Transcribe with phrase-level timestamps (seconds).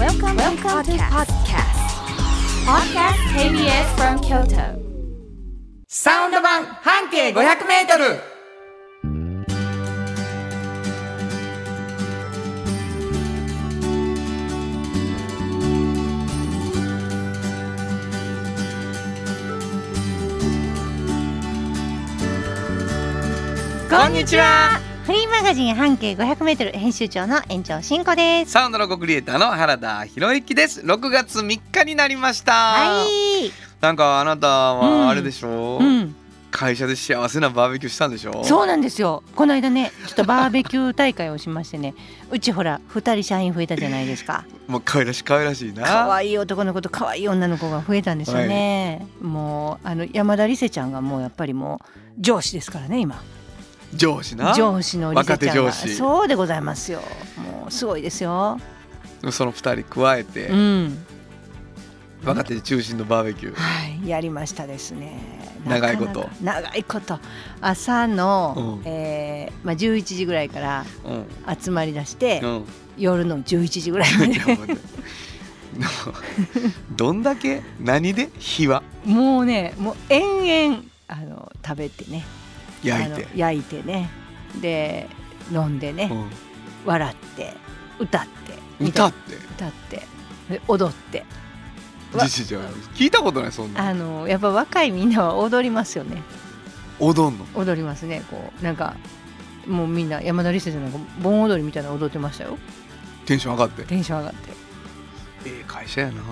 [0.00, 1.76] Welcome, Welcome to podcast.
[2.64, 4.80] Podcast KBS from Kyoto.
[5.88, 7.34] サウンド版半径500
[7.66, 8.18] メートル
[23.90, 28.52] こんにちはフリーマガジン半径500メートル編集長の延長真子です。
[28.52, 33.50] サウンドロゴクリエイターの原田博之です6月3日になりましたはい。
[33.80, 35.82] なんかあなたうんはあれでしょ、う？
[35.82, 36.14] ん。
[36.52, 39.24] 会社で幸せなバーベキューしたんでしょそうなんですよ。
[39.34, 41.96] この間ね、ちょっとバーベキュー大会をしましてね、
[42.30, 44.44] うちほら二人社員増えたじゃないですか。
[44.68, 49.04] もう可愛らしい可愛らしいな可愛い男の子と可愛い女の子が増えたんですよね。
[49.20, 53.20] もうあの山田理瀬ちゃんがもうやっぱりもう上司ですからね今。
[53.94, 54.54] 上司な。
[54.54, 55.94] 上司の若手上司。
[55.94, 57.00] そうでございますよ。
[57.36, 58.58] もうすごいですよ。
[59.30, 61.04] その二人加えて、うん。
[62.24, 65.18] 若手中心のバーベキュー、はい、やりましたですね。
[65.66, 66.28] 長いこと。
[66.42, 67.18] 長いこと。
[67.60, 68.90] 朝の、うん。
[68.90, 71.56] えーまあ11時ぐらいからうん。
[71.62, 72.64] 集まり出して、うん。
[72.98, 74.40] 夜の11時ぐらいまで。
[76.96, 77.62] どんだけ？
[77.80, 78.28] 何で？
[78.38, 78.82] 火は。
[79.04, 82.24] もうね、もう延々あの食べてね、
[82.82, 83.28] 焼いて。
[83.34, 84.10] 焼いてね、
[84.60, 85.08] で
[85.52, 87.54] 飲んでね、う笑って
[87.98, 88.26] 歌っ
[88.78, 88.84] て。
[88.84, 89.34] ん、歌って。
[89.36, 90.06] 歌って。
[90.48, 91.24] で踊って。
[92.12, 93.88] 聞いたことないそんな。
[93.88, 96.22] あのやっぱ若いみんなは踊りますよね。
[96.98, 97.46] 踊んの？
[97.54, 98.24] 踊りますね。
[98.30, 98.96] こうなんか
[99.66, 102.58] もうみんな山田理瀬じゃなんか盆踊りみたいなの踊ってましたよ。
[103.26, 103.84] テンション上がって。
[103.84, 104.50] テンション上がって。
[105.46, 106.26] ええ会社やな、うん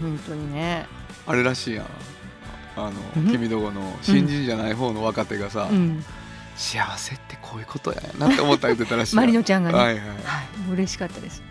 [0.00, 0.86] 本当にね。
[1.26, 1.86] あれらしいやん
[2.76, 3.26] あうん。
[3.26, 6.04] の君どこの新人じゃない方の若手がさ、うん。
[6.56, 9.78] 幸せってこういうことやなって思った言ってたらしいわマリノちゃんがね。
[9.78, 9.98] はいはい。
[9.98, 10.08] はい。
[10.72, 11.42] 嬉しかったです。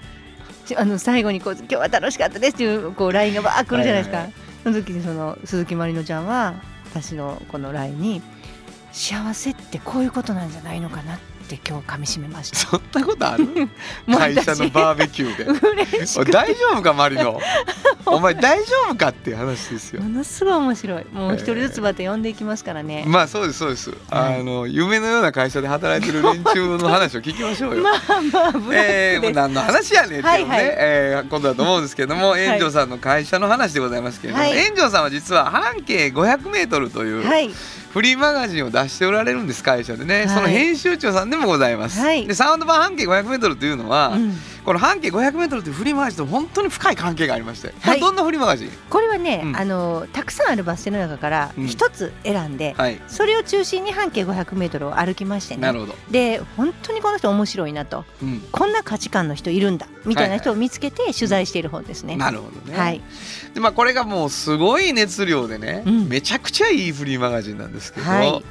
[0.65, 4.33] ちあの最後にこう「今日は楽しかったです」っていうこう LINE がバーッ来るじゃないですか、はいはい。
[4.63, 6.55] その時にその鈴木まりのちゃんは
[6.91, 8.21] 私のこの LINE に
[8.91, 11.34] 「幸せってこういうことなんじゃないのかな」って
[11.67, 12.57] 今日噛みしめました。
[12.57, 13.47] そんなことある？
[14.11, 16.31] 会社のバーベキューで。
[16.31, 17.39] 大丈夫かマリノ？
[18.07, 20.01] お前大丈夫かっていう話ですよ。
[20.01, 21.05] ものすごい面白い。
[21.11, 23.95] もう一人ずつまた呼んでいきますからね、まあそうですそうです、は
[24.31, 24.39] い。
[24.39, 27.83] あの夢のような会社で働いてる連中の話を聞きましょうよ。
[27.83, 27.93] まあ
[28.31, 30.75] まあブラえー、何の話やねんっていうね、はいはい。
[30.77, 34.65] えーことだと思うんですけども、炎上さんの会社の話でございますけれども、はい。
[34.65, 37.49] 炎上さんは実は半径500メートルというはい
[37.95, 40.27] フリーマガジンを出しておられるんです会社でね、はい。
[40.27, 41.97] その編集長さんでもございます。
[42.01, 42.27] はい。
[42.27, 44.33] でサウンド版半径500メートルというのは、うん
[44.65, 47.95] この半径500メートルというフリーマガジンと本当に深い関係がありまして、こはい。
[47.95, 48.69] れどんなフリーマガジン？
[48.89, 49.55] これはね、うん。
[49.55, 51.67] あのたくさんあるバス停の中からうん。
[51.67, 55.61] 一つ選んで、はい、それを中心に半径500メートルを歩きましてね。
[55.61, 55.95] なるほど。
[56.09, 58.05] で本当にこの人面白いなと。
[58.23, 62.15] うん、こんな価値観の人いるんだみたいな人を見つけて取材している本ですね。
[62.17, 62.77] なるほどね。
[62.77, 63.01] はい、
[63.53, 66.09] でまあこれがもうすごい熱量でね、うん。
[66.09, 68.43] めちゃくちゃいいフリーマガジンなんですけど、はい。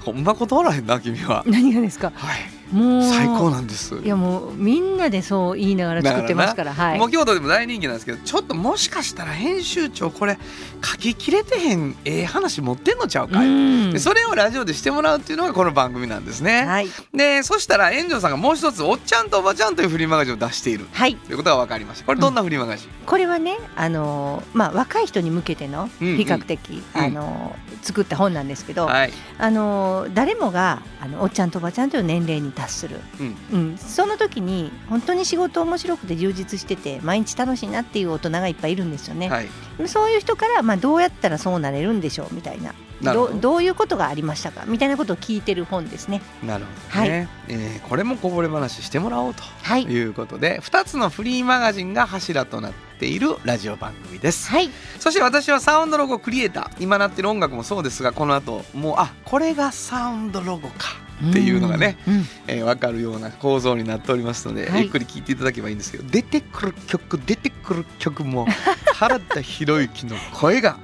[0.00, 1.44] ほんま断らへんな君は。
[1.46, 2.10] 何がですか？
[2.14, 2.40] はい、
[2.72, 3.96] もう最高なんです。
[3.96, 6.98] いやもうみんなでそう言いながら作ってますからはい。
[6.98, 10.38] もう京都でも大人気なんですけどちょっともしかしたら編集長これ
[10.84, 13.92] 書ききれてへんええ話持ってんのちゃうかい、うん。
[13.92, 16.64] でそれをラジオでしてもらうっていうのがこの番組なんですね。
[16.64, 16.88] はい。
[17.14, 20.86] でそしたら炎上さんがもう一つ「おっちゃんとおばちゃん」というフリーマガジンを出している。
[20.92, 21.16] はい。
[21.16, 22.06] ということが分かりました。
[22.06, 26.16] これどんなフリーマガジン、これはねあのーまあ若い人に向けてのうんうん。
[26.16, 27.00] 比較的、うん。
[27.02, 33.36] あのー作った本なんですけど、はい、あのー誰もがあのおっちゃんとおばちゃんという年齢に達する、うん。
[33.52, 39.28] うん、その時に本当に仕事面白くて充実してて毎日楽しいなっていう大人がいっぱいいるんですよね。
[39.28, 39.48] はい、
[39.88, 42.74] そういう人から、まあ、どうやったらそうなれるんでしょうみたいな。
[43.02, 43.28] ど。
[43.28, 44.64] どどういうことがありましたか？
[44.66, 46.20] みたいなことを聞いてる本ですね。
[46.44, 54.50] なるほどね、えーこれもこぼれ話してもらおうとはい、いうことで2つのフリーマガジンが柱となっているラジオ番組です。
[54.50, 56.70] はい、そして私はサウンドロゴクリエイター。
[56.78, 60.88] 今なってる音楽もそうですがこの後もうあこれがサウンドロゴか
[61.28, 62.24] っていうのがね、うん、うん。
[62.46, 64.82] えー、分かるような構造になっておりますので、はい。
[64.82, 68.46] ゆっくり聞いていただければいいんですけど出てくる曲出てくる曲も
[68.94, 70.78] 原田博之の声が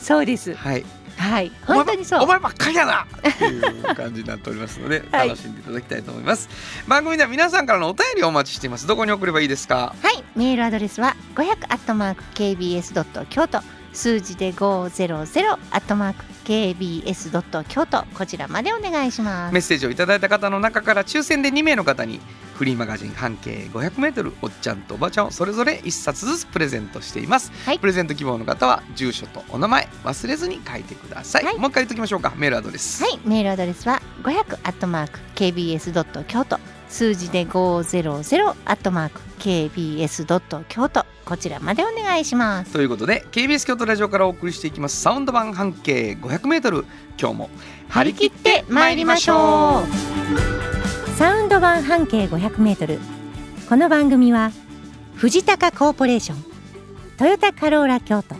[0.00, 0.54] そうです。
[0.54, 0.84] はい。
[1.16, 2.22] はい、本当にそう。
[2.22, 5.28] お前ばっかりやなっていう感じになっておりますので、 はい。
[5.28, 6.48] 楽しんでいただきたいと思います。
[6.88, 8.86] 番組では皆さんからのお便りをお待ちしています。
[8.86, 9.94] どこに送ればいいですか？
[10.02, 13.60] はい、メールアドレスは500アットマーク kbs ドット京都。
[13.92, 19.54] 数字で500アットマーク kbs 京都こちらまでお願いします。
[19.54, 22.20] メッセージをいただいた方の中から抽選で2名の方に
[22.54, 27.78] フリーマガジン半径 500m おっちゃんとおばちゃんをそれぞれ1冊ずつプレゼントしています、はい。
[27.78, 31.58] プレゼント希望の方は住所とお名前忘れずに書いてください、はい。
[31.58, 32.32] もう一回言っておきましょうか。
[32.36, 36.58] メールアドレス、はい、メールアドレスは500アットマーク kbs ドット京都
[36.92, 42.72] 数字で500アットマーク KBS ドット京都こちらまでお願いします。
[42.72, 45.00] ということで KBS 京都ラジオからお送りしていきます。
[45.00, 46.84] サウンド版半径 500m
[47.18, 47.50] 今日も
[47.88, 51.10] 張り切って参りましょう。
[51.16, 53.00] サウンド版半径500メートル。
[53.68, 54.52] この番組は
[55.16, 56.44] 藤高コーポレーション
[57.16, 58.34] トヨタカローラ京都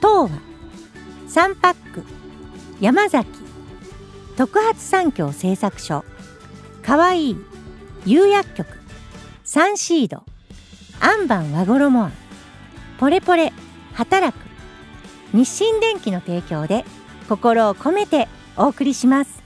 [0.00, 0.40] 東和
[1.26, 2.04] サンパック
[2.80, 3.26] 山崎
[4.36, 6.04] 特発産業製作所
[6.82, 7.51] かわいい
[8.04, 8.66] 釉薬局。
[9.44, 10.24] サンシード。
[11.00, 12.02] アンバン和衣。
[12.02, 12.12] あん
[12.98, 13.52] ポレポレ
[13.94, 14.42] 働く。
[15.32, 16.84] 日清電機の提供で
[17.28, 19.42] 心を込めてお送りします。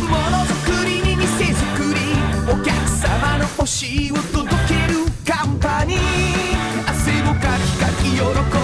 [0.00, 2.00] ものづくりに店づくり。
[2.52, 5.98] お客様の欲しいを届けるカンパニー。
[6.86, 8.20] 汗をかきかき喜
[8.54, 8.59] び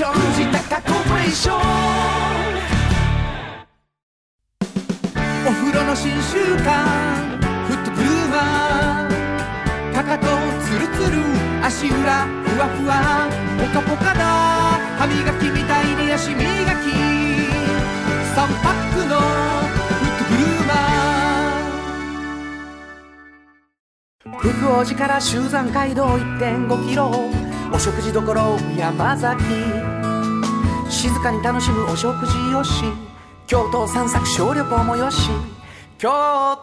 [0.00, 1.58] ション藤高コーポレーション
[5.46, 7.36] お風呂の新習慣
[7.66, 10.24] フットグルーマーかかと
[10.64, 11.20] ツルツル
[11.62, 13.28] 足裏ふわふわ
[13.60, 14.24] ポカポカだ
[14.96, 16.46] 歯磨きみたいに足磨き。
[18.34, 19.24] 3パックのフ
[20.06, 24.48] ットグルーマー福
[24.80, 27.49] 王寺から集山街道1.5キロ。
[27.72, 28.20] お食事処
[28.76, 29.42] 山崎。
[30.90, 32.84] 静かに楽しむお食事よし。
[33.46, 35.30] 京都散策小旅行もよし。
[35.98, 36.08] 京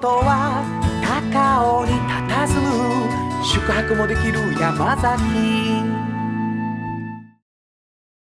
[0.02, 0.64] 都は
[1.02, 3.44] 高尾に佇む。
[3.46, 5.24] 宿泊もできる山崎。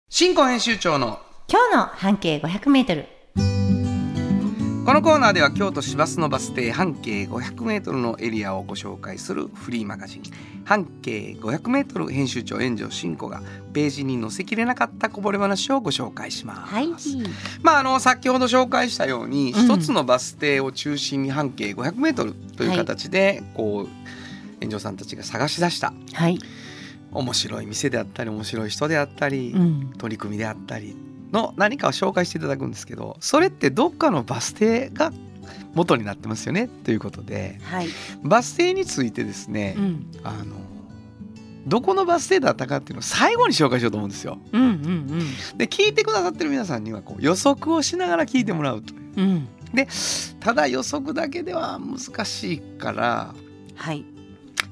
[0.09, 3.07] 新婚編集長の今日の半径500メートル
[4.93, 10.23] このコーナーでは京都市バスのバス停半径 500m のエリアをご紹介するフリーマガジン。
[10.67, 13.41] 半径 500m 編集長炎上真子が
[13.73, 16.75] ページに載せきれなかったこぼれ話をご紹介します。
[16.75, 16.91] はい。
[17.63, 19.65] まああの先ほど紹介したようにうん。
[19.65, 26.39] 一、つのバス停を中心に半径 500m という形で、こう炎上さんたちが探し出したはい、
[27.13, 30.95] 面白い店であったり面白い人であったり、うん、取り組みであったり
[31.33, 35.13] の何かを紹介していただくんですけどそれってどっかのバス停が
[35.75, 37.89] 元になってますよねということではい、
[38.23, 40.57] バス停についてですね、うん、あの
[41.67, 44.39] どこのバス停だったかっていうのを最後に紹介しようと思うんですよ。
[44.53, 45.09] うん、うん、
[45.57, 49.01] で聞いてくださってる皆さんにはこう予測をしながら聞いてもらうという。
[49.17, 49.49] うん、うん、
[50.41, 53.35] ただ予測だけでは難しいから
[53.83, 54.05] はい、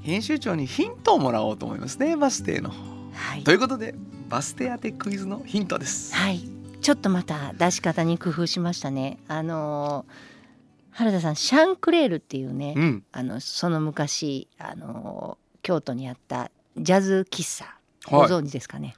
[0.02, 2.70] 編集長にヒントをもらおうと思いますねバス停の。
[3.12, 3.94] はいと、いうことで
[4.30, 6.14] バス停当てクイズのヒントです。
[6.14, 6.40] はい、
[6.80, 9.18] ちょっとまた出し方に工夫しましたね。
[9.28, 10.12] あのー
[10.92, 17.76] 原田さんシャンクレールっていうね、うん、あのその昔あのー京都にあったジャズ喫茶。
[18.08, 18.28] ごはい。
[18.30, 18.94] 存知ですかね？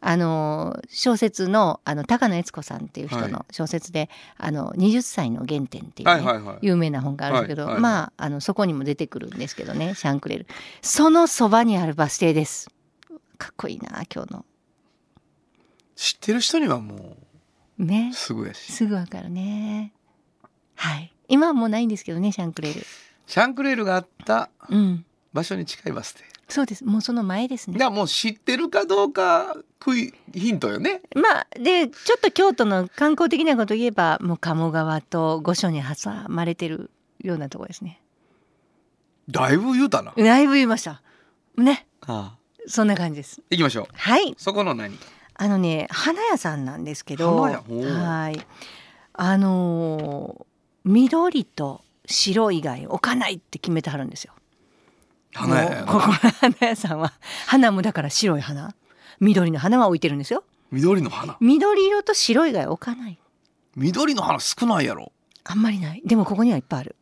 [0.00, 6.58] あのー小説のあの高野悦子さんっていう人はの小説で「あの20歳の原点」っていう、ねはいはいはい。
[6.62, 7.82] 有名な本があるんですけど、はいはい。
[7.82, 10.46] まああのそこにも出てくるんですけどねシャンクレール。
[10.82, 12.70] そのそばにあるバス停です。
[13.38, 14.44] かっこいいな今日の
[16.02, 17.16] 知ってる人にはも
[17.78, 18.10] ね。
[18.12, 18.72] うすぐやし。
[18.72, 19.92] すぐわかるね。
[20.74, 21.12] はい。
[21.28, 22.84] 今はもうないんですけどねシャンクレール。
[23.28, 25.04] シャンクレールがあったうん。
[25.32, 26.24] 場所に近いバス停。
[26.48, 26.84] そうです。
[26.84, 27.78] もうその前ですね。
[27.78, 31.02] だもう知ってるかどうかクイヒントよね。
[31.14, 36.90] まあでちょっと京都の観光的なこと言えばもう鴨川と御所に挟まれてる
[37.20, 38.02] ようなところですね。
[39.30, 40.12] だいぶ言うたな。
[40.16, 41.00] だいぶ言いました。
[41.56, 41.86] ね。
[42.00, 42.38] ああ。
[42.66, 43.40] そんな感じです。
[43.50, 43.86] 行きましょう。
[43.94, 44.34] はい。
[44.36, 44.98] そこの何？
[45.42, 48.46] あのね花屋さんなんですけどはい。
[49.14, 50.44] あのー
[50.84, 54.32] 緑と白以外置かないって決めてはるんですよ。
[55.34, 57.12] 花屋ここなの花屋さんは
[57.46, 58.74] 花もだから白い花。
[59.20, 60.44] 緑の花は置いてるんですよ。
[60.72, 61.36] 緑の花？
[61.40, 63.18] 緑色と白以外置かない。
[63.76, 65.12] 緑の花少ないやろ。
[65.44, 66.02] あんまりない。
[66.04, 66.96] でもここにはいっぱいある。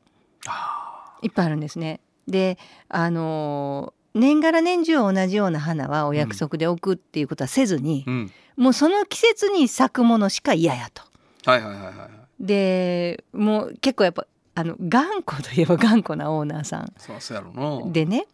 [0.46, 2.00] あいっぱいあるんですね。
[2.26, 8.32] であのー年がら年中同じような花はお約束で置くっていうことはせずにあ、うん。
[8.56, 11.02] もうその季節に咲くものしか嫌やと。
[11.44, 11.96] はいはいはいはい。
[12.40, 16.92] でもう結構やっぱあの頑固といえば頑固なオーナーさん。
[16.98, 17.52] そうそうやろ
[17.84, 17.90] な。
[17.92, 18.26] でね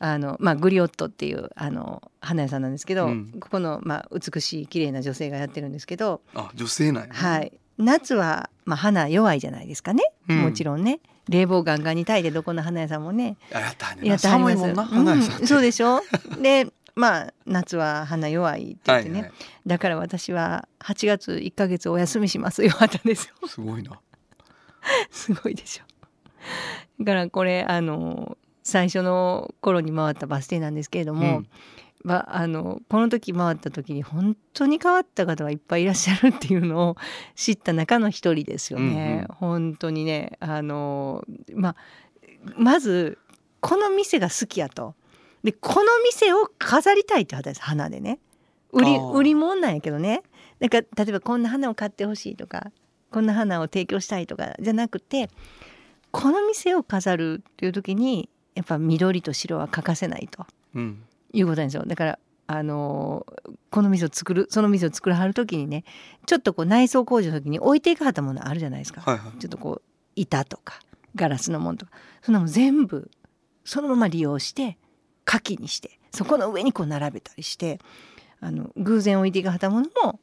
[0.00, 3.32] あの、まあ、グリオットっていうあの花屋さんなんですけど、うん。
[3.38, 7.14] ここの、まあ、美しい綺麗な女性がやってるんですけど、あ女性なんやね。
[7.14, 10.40] はい、夏は、まあ、花弱いじゃないですかね、うん。
[10.40, 13.36] もちろんね冷房ガンガンに炊いてどこの花屋さんもね。
[13.52, 14.52] あやったねやってはります。
[14.52, 16.00] 寒いもんな花屋さんうん、そうでしょ？
[16.40, 19.32] でまあ夏は花弱いって言ってね、はいはい。
[19.66, 23.48] だから私は8月1ヶ月お休みしますよかったんですよ。
[23.48, 24.00] すごいな。
[25.10, 25.84] すごいでしょ。
[27.00, 31.48] だからこれあの最初の頃に回ったバス停なんですけれども、うん
[32.02, 36.96] まあ、あのこの時回った時に本当に変わった方がいっぱいいらっしゃるっていうのを
[37.36, 39.26] 知った中の一人ですよね。
[39.28, 41.76] うん本当にねあの、まあ、
[42.56, 43.18] まず
[43.60, 44.94] この店が好きやと。
[45.42, 48.18] でこの店を飾りたいって話です花でね。
[48.72, 50.22] 売り売り物なんやけどね。
[50.58, 52.70] なんか例えばこんな花を買ってほしいとか
[53.10, 55.30] こんな花を提供したいとかじゃなくて
[56.10, 60.46] この店を飾るっていう時にやっぱ緑と白は欠かせないと。
[60.74, 61.02] うん
[61.32, 61.84] いうことなんですよ。
[61.86, 65.84] だからあのーこの店を作るその店を作らはる時にね
[66.26, 69.38] ちょっとこう内装工事の時に置いていかはったものあるじゃないですか、はいはい。
[69.38, 69.82] ちょっとこう
[70.16, 70.80] 板とか
[71.14, 71.92] ガラスのものとか。
[72.22, 73.10] そんなもん全部
[73.64, 74.76] そのまま利用して
[75.24, 77.78] 柿にしてそこの上にこう並べたりして
[78.40, 80.18] あの偶然置いていかはったものも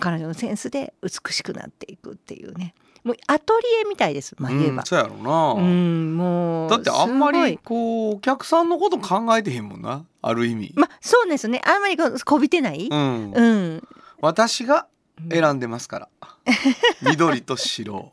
[0.00, 4.78] 彼女のセンスで美しくなっていくっていうねもうアトリエみたいですまあ言えば。
[4.78, 11.60] うんそうやろな、うん、もうだってあんまりこうお客さんのこと考えてへんもんなある意味、まあそうですね。
[11.64, 13.32] あんまりこうこびてない、うん。
[13.32, 13.88] うん、
[14.20, 14.86] 私が
[15.30, 16.08] 選んでますから。
[17.02, 18.12] 緑と白。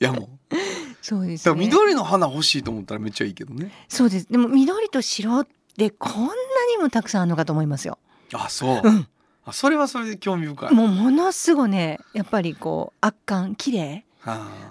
[0.00, 0.56] いやもう
[1.02, 1.58] そうですね。
[1.58, 3.72] 緑の花欲しいと思ったらめっちゃいいけどね。
[3.88, 4.26] そうです。
[4.30, 6.32] でも緑と白ってこんな
[6.76, 7.98] にもたくさんあるのかと思いますよ。
[8.32, 9.08] あそう、うん
[9.50, 10.74] あそれはそれで興味深い。
[10.74, 14.04] もうものすごいねやっぱりこう圧巻綺麗。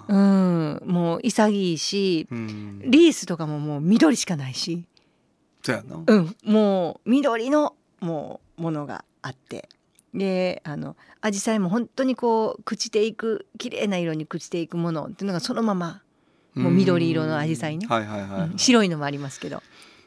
[0.08, 0.82] うん。
[0.86, 2.82] もう潔いしうん。
[2.84, 4.84] リースとかももう緑しかないし、
[5.62, 9.68] そうやな、うん、もう緑のもうものがあって。
[10.14, 16.02] であの紫陽花も本当にこう朽ちていく綺麗な色に朽ちていくものっていうのがそのまま、
[16.54, 19.62] もう緑色の紫陽花ねはいはいはい、うん白いのもありますけど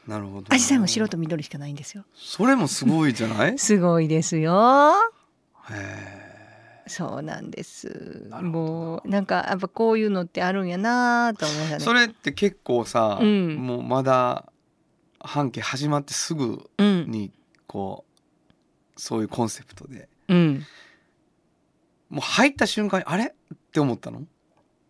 [0.06, 2.04] なるほど紫陽花も白と緑しかないんですよ。
[2.14, 3.56] それもすごいじゃない？
[3.58, 4.92] すごいですよ。
[5.70, 8.28] へそうなんです。
[8.42, 11.76] もうなんかやっぱこういうのってあるんやなと思いましたね。
[11.76, 14.52] えそれって結構さ、うんもうまだ
[15.20, 17.32] 半径始まってすぐうんに
[17.66, 18.04] こ
[18.96, 20.62] うそういうコンセプトでうん。
[22.10, 23.34] もう入った瞬間にあれ？
[23.54, 24.20] って思ったの？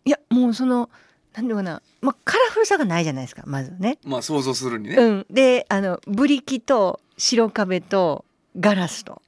[0.03, 0.89] いやもうその
[1.35, 3.97] なんていうかな、まあカラフルさがないじゃないですかまずね。
[4.05, 5.25] まあ想像するにね、うん。
[5.29, 8.25] であのブリキと白壁と
[8.59, 9.21] ガラスと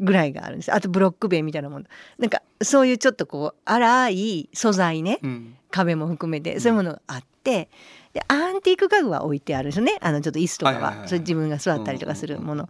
[0.00, 0.72] ぐらいがあるんです。
[0.72, 1.86] あとブロック塀みたいなもの。
[2.18, 5.18] なんかそういうちょっとこう粗い素材ね。
[5.22, 7.70] うん壁も含めてそういうものがあって、
[8.12, 12.68] でアンティーク家具は置いてあるんですよねあのちょっと椅子とかは,、それ自分が座ったりとかするうんうんもの、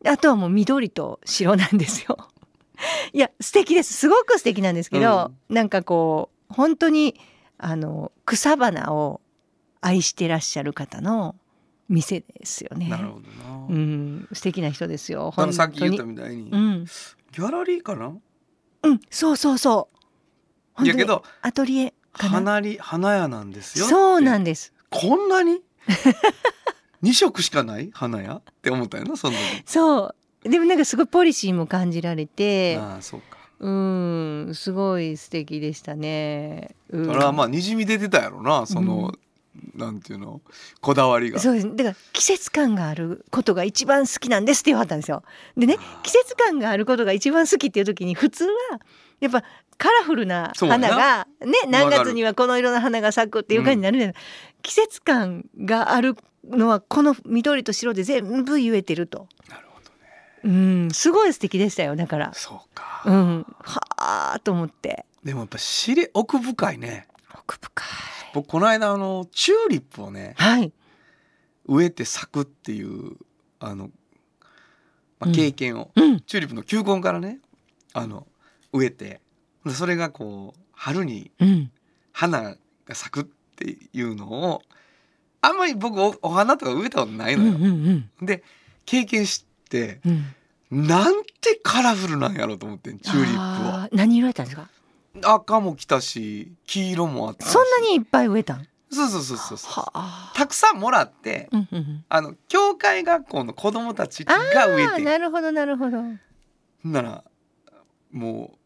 [0.00, 2.16] であとはもう緑と白なんですよ
[3.12, 7.18] いや素敵ですすごく素敵なんですけど、なんかこう本当に
[7.58, 9.20] あの草花を
[9.80, 11.36] 愛してらっしゃる方の
[11.88, 12.88] 店ですよね。
[12.88, 18.12] なるほどな、うん素敵な人ですよ本あのさっき言ったみたいに、うん、ギャラリーかな？
[18.82, 19.88] うん、そうそうそ
[20.78, 20.84] う。
[20.84, 22.30] いやけどアトリエかな？
[22.30, 23.86] 花り花屋なんですよ。
[23.86, 24.72] そうなんでです。
[24.90, 25.62] こんなに？
[27.02, 27.90] 二色しかない？
[27.92, 29.62] 花屋って思ったよなその時。
[29.64, 30.48] そう。
[30.48, 32.78] でもなんかすごいポリシーも感じられて。
[32.78, 36.74] ああそうかうんすごい素敵でしたね。
[36.90, 37.06] うん。
[37.06, 39.14] それはまあにじみ出てたやろなその、
[39.74, 40.40] なんていうの
[40.80, 41.38] こだわりが。
[41.38, 41.76] そうです。
[41.76, 45.22] だから季節感があることが一番好きなんですって言わはったんですよ。
[45.56, 48.50] でね季節感があることが一番好きっていう時に普通は
[49.20, 49.42] やっぱ
[49.78, 54.16] カラフルな花がね何月にはこの色の花が咲くっていう感じになるじゃない、
[54.62, 59.28] 季節感があるのはこの緑と白で全部言えてると。
[59.48, 59.65] なる
[60.46, 60.50] う
[60.86, 62.32] んすごい素敵でしたよだから。
[62.34, 63.80] そうか、うんは
[64.34, 67.86] あと思ってでもやっぱ知れ奥深いね奥深い。
[68.34, 70.72] 僕この間あのチューリップをねはい。
[71.68, 73.16] 植えて咲くっていう
[73.58, 73.90] あの、
[75.18, 76.20] まあ、うん経験を、うん。
[76.20, 77.40] チューリップの球根からね
[77.92, 78.26] あの
[78.72, 79.20] 植えて
[79.64, 81.70] でそれがこう春にうん。
[82.12, 82.54] 花
[82.86, 84.62] が咲くっていうのを
[85.42, 87.56] あんまり僕おお花とか植えたことないうんのよ。
[87.56, 87.64] うん
[88.20, 88.42] うんで
[88.84, 89.46] 経験して
[90.04, 90.86] うん。
[90.86, 94.68] なんてカラフルなんやろうと思ってんチューリップあー何色やったんですか？
[95.24, 98.66] を赤も来たし黄色もあったしそんなにいっぱい植えたん？
[98.90, 100.32] そうそうそうそうそうはあ。
[100.34, 102.04] たくさんもらってうんうんうん。
[102.08, 106.02] あの教会学校の子供たちあが植えてあなるほどなるほど。
[106.84, 107.24] なら
[108.12, 108.58] もう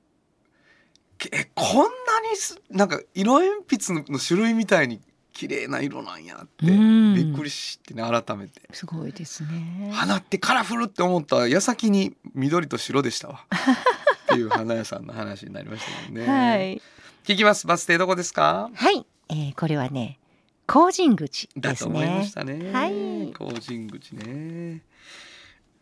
[1.19, 1.83] けえこんな
[2.31, 5.01] にすなんか色鉛筆の種類みたいに
[5.33, 7.15] 綺麗な色なんやってうん。
[7.15, 8.63] びっくりしてね改めて。
[8.73, 9.91] すごいですね。
[9.93, 13.47] 花ってカラフルって思った矢先に緑と白でしたわ。
[13.51, 16.83] っていう花屋さんの話になりましたね、はい。
[17.25, 17.67] 聞きます。
[17.67, 18.71] バス停どこですか？
[18.75, 20.19] はい、えー、これはね
[20.67, 22.33] 工人口ですだと思いまねし。
[22.33, 22.73] たね。
[22.73, 23.33] はい。
[23.33, 24.83] 工人口ね。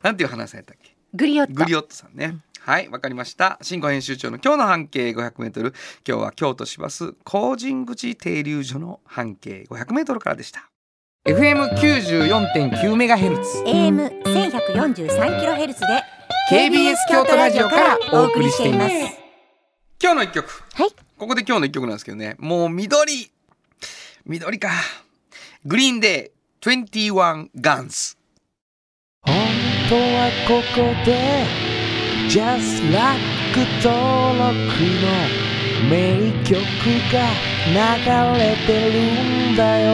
[0.02, 0.96] なんていう花屋さんやったっけ？
[1.14, 1.52] グリオット。
[1.54, 2.38] グリオットさんね。
[2.60, 3.58] はい、わかりました。
[3.62, 5.74] 新語編集長の今日の半径500メートル。
[6.06, 10.68] 今日は京都市バス工人口停留所の半径500メートルからでした。
[11.24, 15.86] FM94.9 メガヘルツ AM 千百四十三キロヘルツで
[16.50, 18.94] KBS 京都ラジオからお送りしています
[20.02, 23.30] 今日の一曲はいここで今日の一曲なんですけどねもう緑
[24.24, 24.70] 緑か
[25.66, 28.17] グリーンデー21ガンズ本
[29.88, 31.46] 当はここで
[32.28, 33.18] Just Like
[33.82, 34.52] 登録
[35.00, 35.08] の
[35.88, 36.52] 名曲
[37.10, 37.16] が
[37.66, 37.78] 流
[38.38, 39.88] れてるんだよ。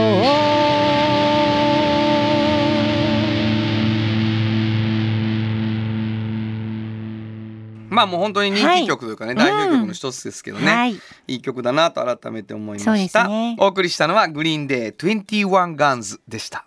[7.89, 10.95] まあもう本当に人気曲というかね、代表曲の一つですけどね、はい。
[11.29, 13.57] いい曲だなと改めて思いました、すね。
[13.61, 16.67] お送りしたのはグリーンデー21ガンズでした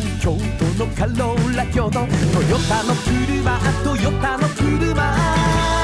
[0.21, 0.37] 京
[0.77, 1.91] 都のカローラ京都。
[1.91, 2.05] トヨ
[2.69, 5.80] タの車トヨタの車。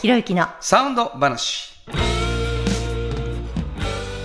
[0.00, 1.72] 博之のサウンド話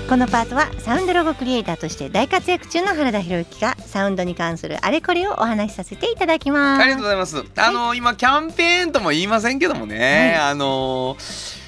[0.07, 7.43] このパートはサウンドロゴクリエイターとして大活躍中の原田博之がサウンドに関するあれこれをお話しさせていただきますありがとうございます。
[7.57, 11.15] あの今キャンペーンとも言いませんけどもね、あの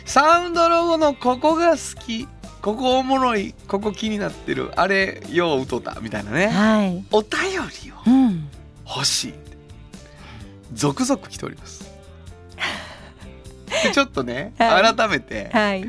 [0.05, 2.27] サウンドロゴのここが好き、
[2.61, 6.47] ここおもろい、ここ気になってる、あれよう歌ったみたいなね。
[6.49, 7.31] はいお便
[7.83, 8.47] りをうん
[8.87, 9.33] 欲しい。
[10.73, 11.74] 続々来ております。
[13.83, 15.85] で ちょっとね、は改めてはい。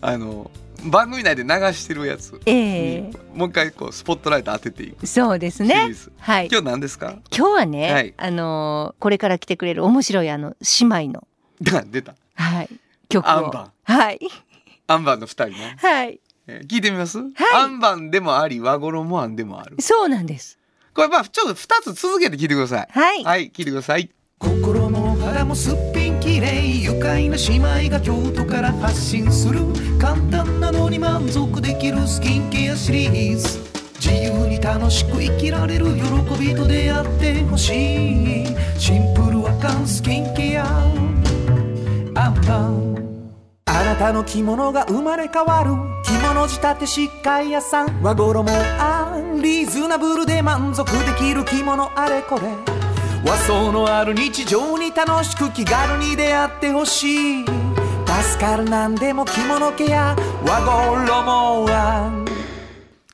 [0.00, 0.50] あの
[0.84, 4.96] 番組内で流してるやつえにもう一回こうスポットライト当てていく。
[5.02, 5.92] えそうですね。
[5.92, 6.10] ズ。
[6.18, 6.48] はい。
[6.50, 7.16] 今日何ですか？
[7.36, 8.14] 今日はね、はい。
[8.16, 11.26] あのーこれから来てくれる面白いあの姉妹の
[11.62, 12.14] が 出た。
[12.34, 12.68] はい。
[13.10, 13.28] 曲を。
[13.28, 14.18] アンバンはい。
[14.86, 15.76] アンバンの二人ね。
[15.78, 16.20] はい。
[16.46, 17.18] えー聞いてみます、
[17.54, 19.76] アンバンでもあり和衣あんでもある。
[19.80, 20.58] そうなんです。
[20.94, 22.88] これまあちょっと二つ続けて聞いてください。
[22.90, 24.08] はい、はい聞いてください。
[24.38, 25.99] 心も肌もすっぴ
[26.30, 29.60] んきれい愉快な姉妹が京都から発信する
[29.98, 33.58] 簡単なのに満足できるスキンケアシリーズ。
[33.98, 36.02] 自由に楽しく生きられる喜
[36.38, 38.46] びと出会ってほしい。
[38.78, 40.64] シンプルアカンスキンケア。
[42.14, 42.96] アンパン
[43.66, 45.72] あなたの着物が生まれ変わる。
[46.04, 48.02] 着物仕立て疾患屋さん。
[48.02, 51.90] 和衣あんリーズナブルで満足できる着物。
[51.98, 52.69] あれこれ。
[53.24, 57.44] 和装のある日常に楽しく気軽に出会ってほしい。
[57.44, 60.16] 助かるなんでも着物ケア。
[60.46, 62.24] 和衣あん。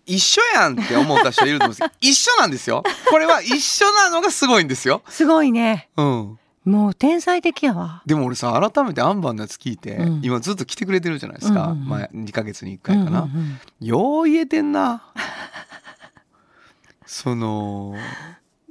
[0.06, 2.84] 一緒やんって思った人いると思うんですけど 一緒なんですよ。
[3.10, 5.02] これは一緒なのがすごいんですよ。
[5.08, 5.88] すごいね。
[5.96, 6.38] うん。
[6.64, 8.02] もう天才的やわ。
[8.06, 10.20] でも俺さ改めてアンバンのやつ聞いて、うん。
[10.22, 11.88] 今ずっと来てくれてるじゃないですか、うんうんうん。
[11.88, 15.02] まあ2ヶ月に1回かな、うんうんうんよう言えてんな。
[17.04, 17.98] そのな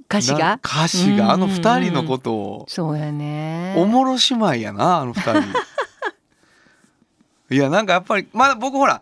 [0.08, 0.60] 歌詞が？
[0.64, 1.32] 歌詞が？
[1.32, 3.74] あの二人のとことをそうやね。
[3.78, 5.42] おもろ姉妹やなあの二人。
[7.50, 9.02] いやなんかやっぱりまだ僕ほら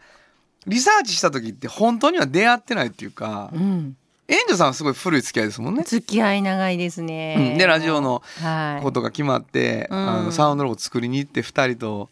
[0.68, 3.98] リサーチした時って本当には出会ってないっていうかうん。
[4.30, 5.84] エンジョさんはすごい古い付き合いですもんね。
[5.84, 7.58] 付き合い長いですね、うん。
[7.58, 8.84] でラジオのはい。
[8.84, 9.98] ことが決まって、うん。
[9.98, 12.10] あのサウンドロゴ作りに行って二人と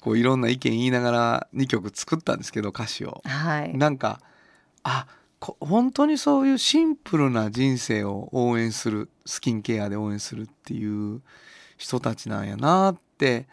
[0.00, 3.20] こういろんな意見言いながら2曲作ったんですけど歌詞を。
[3.26, 3.76] はい。
[3.76, 4.20] なんか
[4.82, 11.22] あこ本当にそういうシンプルな人生を応援するスキンケアで応援するっていう
[11.78, 13.46] 人たちなんやなって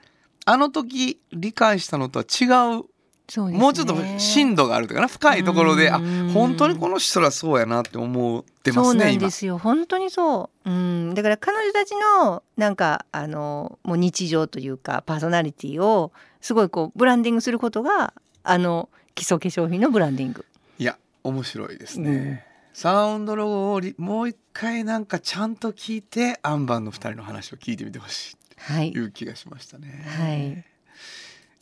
[0.45, 2.45] あの時理解したのとは違
[2.80, 2.84] う。
[3.30, 3.58] そうね。
[3.58, 6.30] もうちょっと深度があるというかな深いところであうん。
[6.34, 9.21] 本当にこの人らそうやなって思ってまそうなすね今。
[9.21, 9.58] んですよ。
[9.58, 20.45] 本当にそう、うん、だから彼女たちのなんかあのもう日常というかパーソナリティをすごいこうブランディングすることがあの基礎化粧品のブランディング、
[20.80, 22.11] いや面白いですね。
[22.11, 28.91] うんサウンドロゴをりもう一回なんかちゃんと聞いてアンバンの二人の話を聞いてみてほしいはい。
[28.91, 30.05] という気がしましたね。
[30.05, 30.51] はい。
[30.51, 30.55] い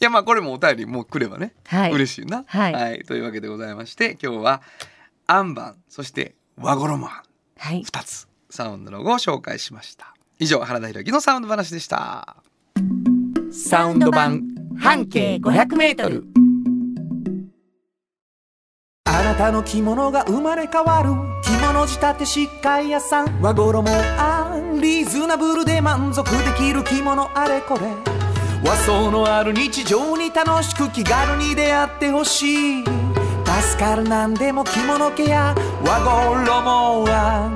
[0.02, 1.94] やまあこれもお便りもう来ればね、はい。
[1.94, 3.04] 嬉しいな、はい。
[3.04, 4.62] というわけでございまして今日は
[5.26, 6.94] アンバンそして和衣。
[6.94, 7.82] あんはい。
[7.84, 10.14] 2つサウンドロゴを紹介しました。
[10.40, 12.36] 以上原田博之のサウンド話でした。
[13.54, 14.44] サウンド版
[14.78, 16.26] 半径500メートル。
[16.26, 16.45] あ
[19.26, 21.10] なたの着物が生まれ変わる
[21.42, 23.84] 着物仕立て疾患屋さん和衣
[24.20, 27.88] あリーズナブルで満足できる着物あれこれ。
[28.64, 32.84] 和装のある日常に楽しく気軽に出会ってほしい。
[32.84, 36.00] 助かるなんでも着物ケア和
[36.46, 37.50] 衣あ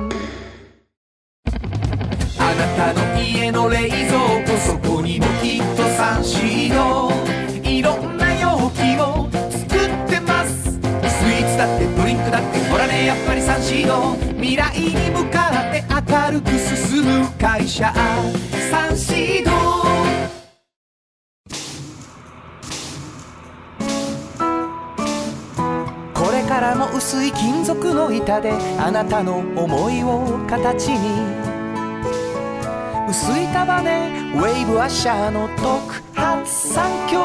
[2.36, 4.08] あなたの家の冷蔵
[4.44, 7.19] 庫そこにもきっとサンシード
[12.10, 17.92] だってドリンクだってほらねやっぱりサンシード未来に向かって明るく進む会社
[18.70, 19.50] サンシード
[26.14, 31.20] これからも薄い金属の板であなたの思いを形に
[33.08, 37.20] 薄い束ねウェーブアッシャーの特発産業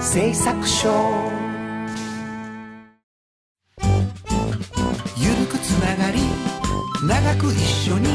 [0.00, 1.49] 製作所
[5.80, 6.20] ながり
[7.02, 8.08] 長く一緒に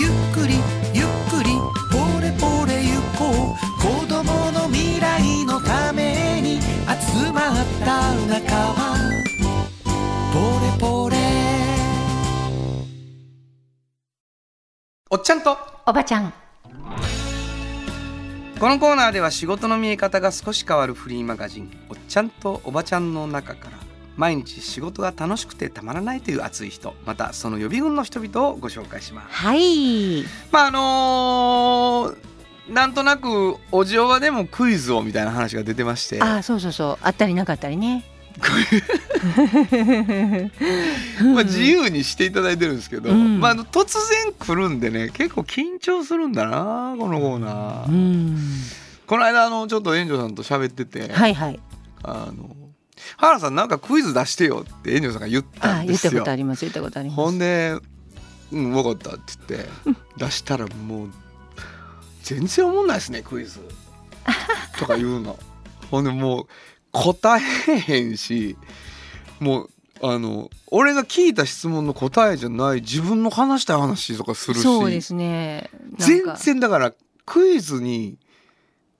[0.00, 0.54] ゆっくり
[0.94, 1.50] ゆっくり
[1.90, 3.66] ポレポレゆこう。
[3.86, 8.96] 子供の未来のために集まった仲間。
[10.32, 11.16] ポレポレ。
[15.10, 15.56] おっちゃんと。
[15.86, 16.32] おばちゃん。
[18.58, 23.76] このコーナーでは仕事の見え方が少し変わるフリーマガジン「おっちゃんとおばちゃん」の中から
[24.16, 29.34] 毎日仕事が楽しくてたまらないという熱い人またその予備軍の人々をご紹介します。
[29.34, 30.22] はい。
[30.50, 32.36] まああのー
[32.68, 36.20] なんとなくおじおばでもクイズをみたいな話が出てまして。
[36.20, 36.98] あそうそうそう。
[37.00, 38.04] あったりなかったりね。
[41.34, 43.40] まあ、自由にしていただいてるんですけど、うん。
[43.40, 47.88] まあ、突然来るんでね結構緊張するんだなこのコーナー。
[47.88, 48.38] うん。
[49.06, 51.60] この間あのちょっと園長さんと喋ってて、はいはい。
[52.02, 52.65] あの
[53.16, 56.20] 原さんなんかクイズ出してよって園長さんが言ったあ言ったんですよ。
[56.20, 57.16] ことあります言ったことあります。
[57.16, 57.74] ほんで
[58.52, 59.68] 「うん分かった」って言って
[60.16, 61.10] 出したらもう
[62.22, 63.60] 全然思んないですねクイズ。
[64.78, 65.38] とか言うの。
[65.90, 66.46] ほんでもう
[66.92, 68.56] 答えへんし
[69.38, 69.70] もう
[70.02, 74.62] あの俺が聞いた質問の答えじゃない自分の話したい話とかするし。
[74.62, 75.70] そうですね。
[75.98, 76.36] 全か。
[76.36, 76.92] 然だから
[77.24, 78.18] クイズに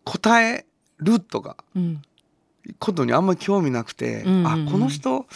[0.05, 0.65] 答え
[0.99, 2.03] るとかうん
[2.79, 4.69] ことにあんまり興味なくて、うんうんうん。
[4.69, 5.27] あこの人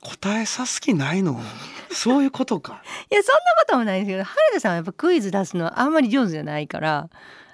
[0.00, 1.40] 答えさす気ないの？
[1.92, 2.82] そういうことか。
[3.10, 7.10] いやそんなこともないですけど原田さんはやっぱクイズ出すのはあんまり上手じゃないから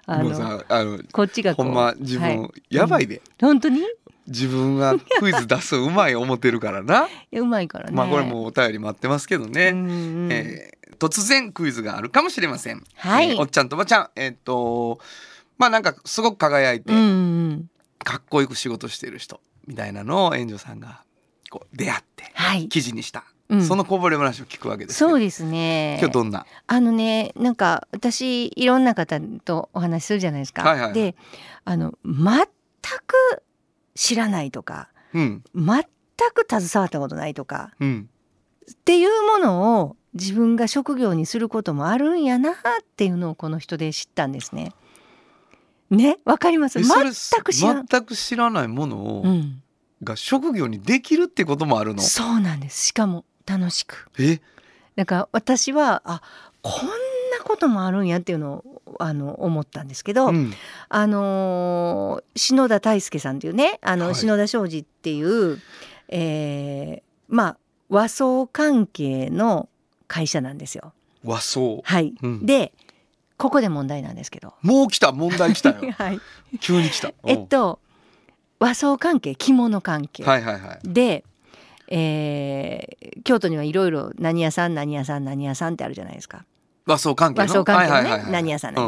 [0.07, 1.67] あのさあのこっちがこう。
[1.67, 2.51] ほんま自分、はい。
[2.71, 3.81] やばいで、本当に？
[3.81, 3.83] い
[4.29, 7.93] 自分がクイズ出すうまい思ってるからな、 やうまいからね。
[7.97, 9.83] まあこれもうお便り待ってますけどね、うんう
[10.29, 13.31] んえー突然クイズがあるかもしれません、はい。
[13.31, 14.09] えーおっちゃんとおばちゃん。
[14.17, 14.99] えーっと
[15.59, 17.71] まあなんかすごく輝いて、うんうん
[18.07, 21.03] かっこよく仕事してる人みたいなのを園長さんが
[21.51, 22.69] こう出会ってはい。
[22.69, 23.63] 記事にした、うん。
[23.65, 25.99] そのこぼれ話を聞くわけですそうですね。
[26.01, 26.47] 今日どんな？
[26.69, 30.63] あのねなんか私いろんな方とお話しするじゃないですか。
[30.63, 30.95] はいはいはい。
[30.95, 31.17] で
[31.65, 32.47] あの全
[33.09, 33.43] く
[33.97, 35.43] 知らないとかうん。
[35.57, 35.83] 全
[36.33, 38.09] く携わったことないとかうん。
[38.71, 42.55] っていうものを自分が職業にすることもあるんやなっ
[42.97, 44.73] ていうのをこの人で知ったんですね。
[45.91, 46.83] ねわかります。
[46.83, 46.89] 全
[47.45, 47.87] く知らん。
[47.87, 49.63] 全く知らないものを、うん、
[50.03, 52.03] が職業にできるってこともあるの？
[52.03, 52.87] そうなんです。
[52.87, 54.11] しかも楽しく。
[54.19, 54.41] え？
[54.97, 56.23] だから私はあ
[56.63, 60.53] こんなこともあるんやっていうのをあの思ったんですけど、うん。
[60.89, 64.15] あのー篠田大輔さんっていうねあの、はい。
[64.15, 65.61] 篠田商事っていう、
[66.09, 69.69] えーまあ和装関係の
[70.09, 70.93] 会社なんですよ。
[71.25, 71.83] 和装。
[71.85, 72.47] はい、うん。
[72.47, 72.73] で
[73.39, 74.55] ここで問題なんですけど。
[74.63, 75.77] もう来た問題来たよ。
[75.93, 76.21] はい、
[76.61, 77.13] 急に来た。
[77.25, 77.81] えっと
[78.59, 80.79] 和装関係着物関係、はいはいはい。
[80.85, 81.25] で、
[81.89, 86.45] えー京都にはいろいろ何屋さん何屋さん何屋さんってあるじゃないですか。
[86.87, 87.43] 和装関係の？
[87.43, 88.33] 和装関係のねはいはいはいはい。
[88.33, 88.83] 何屋さんね。
[88.83, 88.87] う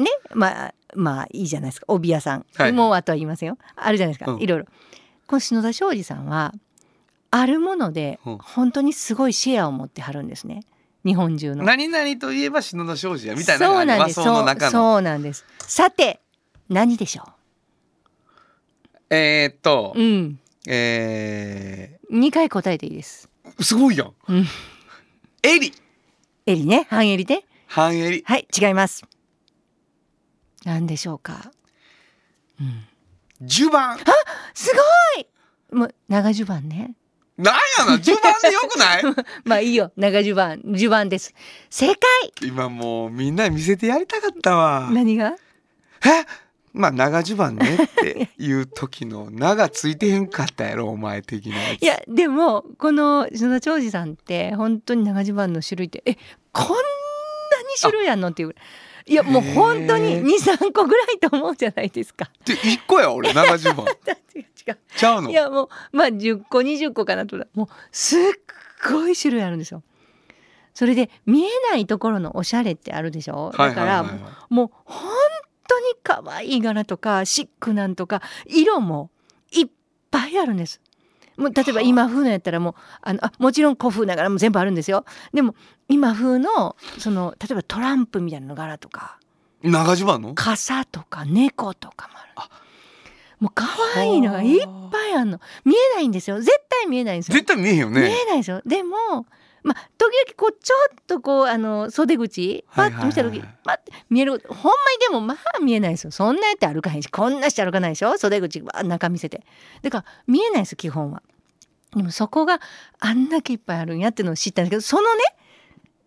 [0.00, 0.04] ん。
[0.04, 1.86] ねまあまあいいじゃないですか。
[1.88, 3.58] 帯屋さん、はいもうあとは言いませんよ。
[3.74, 4.40] あるじゃないですか、うん。
[4.40, 4.66] いろいろ
[5.26, 6.54] この篠田庄司さんは
[7.30, 8.38] あるものでうん。
[8.38, 10.60] 本当にすごいシェアを持ってはるんですね
[11.04, 11.64] 日本中の。
[11.64, 14.22] 何々といえば篠田庄司やみたいなそうなんです。
[14.22, 15.44] そうのそうなんです。
[15.60, 16.20] さて
[16.68, 17.24] 何でしょ
[19.08, 23.28] えー、っとう、うん、え2回答えていいです。
[23.58, 24.14] ー、すごいやん。
[24.28, 24.46] うん、
[25.42, 25.72] 襟。
[26.46, 26.86] 襟ね。
[26.90, 28.22] 半襟で半襟。
[28.24, 29.04] はい違います。
[30.64, 31.50] 何でしょうか？
[32.60, 33.96] うん、襦袢
[34.54, 34.70] す
[35.14, 35.26] ごい！
[35.74, 36.94] もう長襦袢ね。
[37.40, 39.02] なんやな 順番でよくない？
[39.44, 39.92] まあいいよ。
[39.96, 41.34] 長襦袢襦袢です。
[41.70, 41.98] 正解。
[42.42, 44.88] 今もうみんなに見せてやりたかったわ。
[44.92, 45.34] 何が？
[46.04, 46.24] え？
[46.72, 51.82] まあ長襦袢ねっていう時の「長ついてへんかったやろお前的なやつ。
[51.82, 56.16] いやでもこの篠田長司さんって本当に長襦袢の種類ってえ
[56.52, 56.78] こんなに
[57.80, 58.28] 種類あんの？
[58.28, 58.52] っていうい
[59.06, 60.24] やもう本当にへー。
[60.24, 62.30] 23個ぐらいと思うじゃないですか。
[62.44, 64.78] で1個や俺長襦袢違う違う。
[64.96, 65.30] ちゃうの？
[65.30, 68.20] いやもうまあ10個20個かなともうすっ
[68.90, 69.82] ごい種類あるんですよ。
[70.74, 73.52] それで見えないところのおしゃれってあるでしょ？
[73.56, 74.04] だから
[74.48, 75.10] もう本
[75.68, 79.10] 当に可愛い柄とかシックなんとか色も
[79.52, 79.68] いっ
[80.10, 80.80] ぱいあるんです。
[81.40, 85.04] もう例えば今風のやったらもうあのあもちろん古風な柄も全部あるんですよ。
[85.32, 85.54] でも
[85.88, 89.18] 今風のその例えばトランプみたいなの柄とか
[89.62, 90.34] 長襦袢の？
[90.34, 92.30] 傘とか猫とかもある。
[93.40, 94.60] もう可愛いのがいっ
[94.92, 95.40] ぱいあるの。
[95.64, 96.40] 見えないんですよ。
[96.40, 97.34] 絶対見えないんですよ。
[97.34, 98.60] 絶対見えへんよ見えねないですよ。
[98.66, 99.24] でも、
[99.62, 104.74] まあ、時々こうちょっとこうあの袖口パッと見た時、はいはいはいパッて見えるほんまに
[105.08, 106.10] でもまあ見えないですよ。
[106.10, 108.16] そんなやって歩かへんしこんなして歩かないでしょ？
[108.18, 109.44] 袖口ばー中見せて。
[109.82, 111.22] だから見えないです基本は。
[111.94, 112.60] でもそこが
[113.00, 115.22] あんだけいっぱいあるんやっていうのを知ったんですけどそのね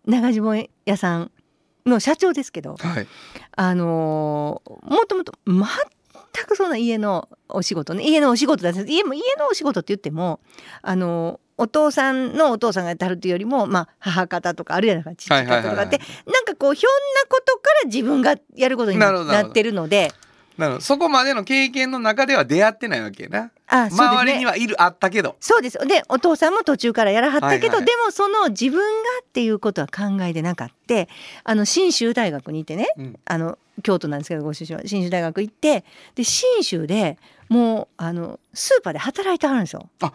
[0.06, 1.30] 長地本屋さん
[1.86, 3.06] の社長ですけどはい
[3.56, 5.66] あのーもともと全
[6.46, 10.40] くそんな家のお仕事ね家のお仕事だ家も家のお仕事って言っても
[10.82, 20.12] あのーお父さんのお父さんがやってはるっていうよりも、まあ、母方とかあるいは父方とかって、なんかこうひょんなことから自分がやることになってるので。
[20.80, 23.50] そこまでの経験の中では出会ってないわけやな。
[23.66, 25.36] あそうです周りにねはいるあったけど。
[25.40, 25.78] そうです。
[25.78, 28.84] でお父さんも途中からやらはったけど、はいはいでもその自分が
[29.22, 31.08] っていうことは考えてなかって
[31.42, 33.18] あの信州大学にいてねうん。
[33.24, 34.86] あの京都なんですけどご出身は。
[34.86, 39.88] 信州大学行ってで信州でもうあのスーパーで働いてはるんですよ。
[40.02, 40.12] お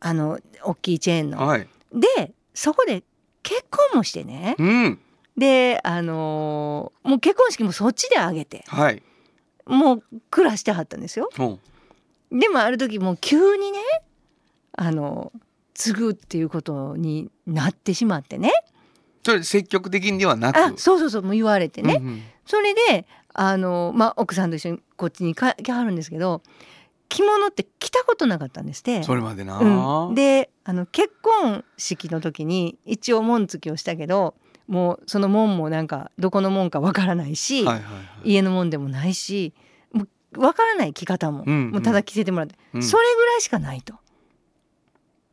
[0.00, 1.42] あの大きいチェーンの。
[1.42, 1.68] おはい。
[1.92, 3.02] でそこで
[3.42, 4.56] 結婚もしてね。
[4.58, 4.98] うん。
[5.36, 8.64] であのーもう結婚式もそっちで挙げて。
[8.66, 9.02] はい。
[9.66, 11.28] もう暮らしてはったんですよ。
[11.38, 11.58] お
[12.30, 13.78] でもある時もう急にね
[14.72, 15.32] あの
[15.74, 18.52] 継ぐっていうことになってしまってね。
[19.24, 20.56] それ積極的にではなく。
[20.56, 22.22] あそうそうそうもう言われてね、うんうん。
[22.46, 26.42] それであの、まあ、奥さんと一緒にこっちにか来はるんですけど
[27.12, 29.02] 着物って着たことなかったんですって。
[29.02, 34.34] それまでな、うん、であの結婚式の時に一応紋付きをしたけど
[34.66, 37.90] もうその門もなんかどこの門かわからないし、はいはいは
[38.24, 38.30] い。
[38.30, 39.52] 家の門でもないし
[39.92, 41.70] もうわからない着方も,、うんうん。
[41.72, 42.82] もうただ着せてもらって、うん。
[42.82, 43.94] それぐらいしかないと。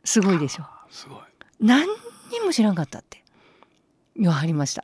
[0.04, 0.66] すごいでしょ。
[0.90, 1.20] すごい。
[1.62, 1.88] 何に
[2.46, 3.24] も知らんかったって。
[4.18, 4.84] 言わはりました。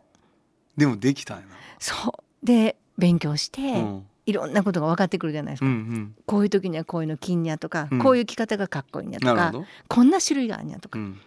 [0.77, 1.43] でもできたんや
[1.77, 2.45] そう。
[2.45, 6.15] で勉強して、な、うんいろんなことが分かってくるじゃないですか、うんうん。
[6.25, 7.99] こういう時にはこういうの金にゃとか、うん。
[7.99, 9.53] こういう着方がかっこいいんやとか
[9.87, 11.19] こんな種類があるんやとか、うん。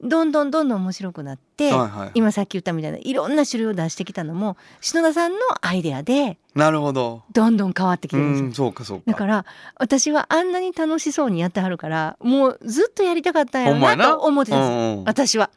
[0.00, 7.24] どんどんどんどん面白くなって、はいはい、今さっき言ったみたいないろんな種類を出してきたのも篠田さんのアイデアでなるほど。
[7.32, 8.48] どんどん変わってきてうるんですよ。
[8.48, 9.10] んそうかそうか。
[9.10, 15.04] だから私はあんなに楽しそうにやってはるからもうずっとやりたかったんやろななと思ってたんです、うんうん。
[15.04, 15.50] 私は。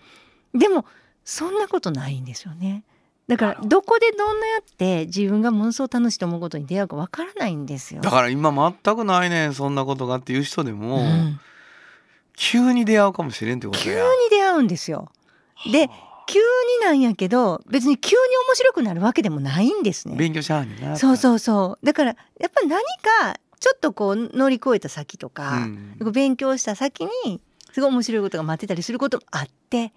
[0.55, 0.85] でも
[1.23, 2.83] そんなことないんですよね。
[3.27, 3.81] だからど。
[3.81, 8.01] こでどんなやって自分がものすごく楽しいと思うことに出会うかわからないんですよ。
[8.01, 8.51] だから今
[8.83, 11.39] 全くないねんそんなことがっていう人でも、うん。
[12.35, 15.11] 急に出会うかもしれんってこと急にや出会うんですよ。
[15.71, 15.89] で
[16.25, 16.45] 急に
[16.83, 20.15] なんやけど別に急に面白くなるわけでもないんですね。
[20.15, 21.85] 勉強しはんねんなそうそうそう。
[21.85, 25.65] だからやっぱ何かちょっとこう乗り越えた先とか、
[26.01, 26.11] うん。
[26.11, 29.93] 勉強した先にすごい面白いことが待ってたりすることもあって、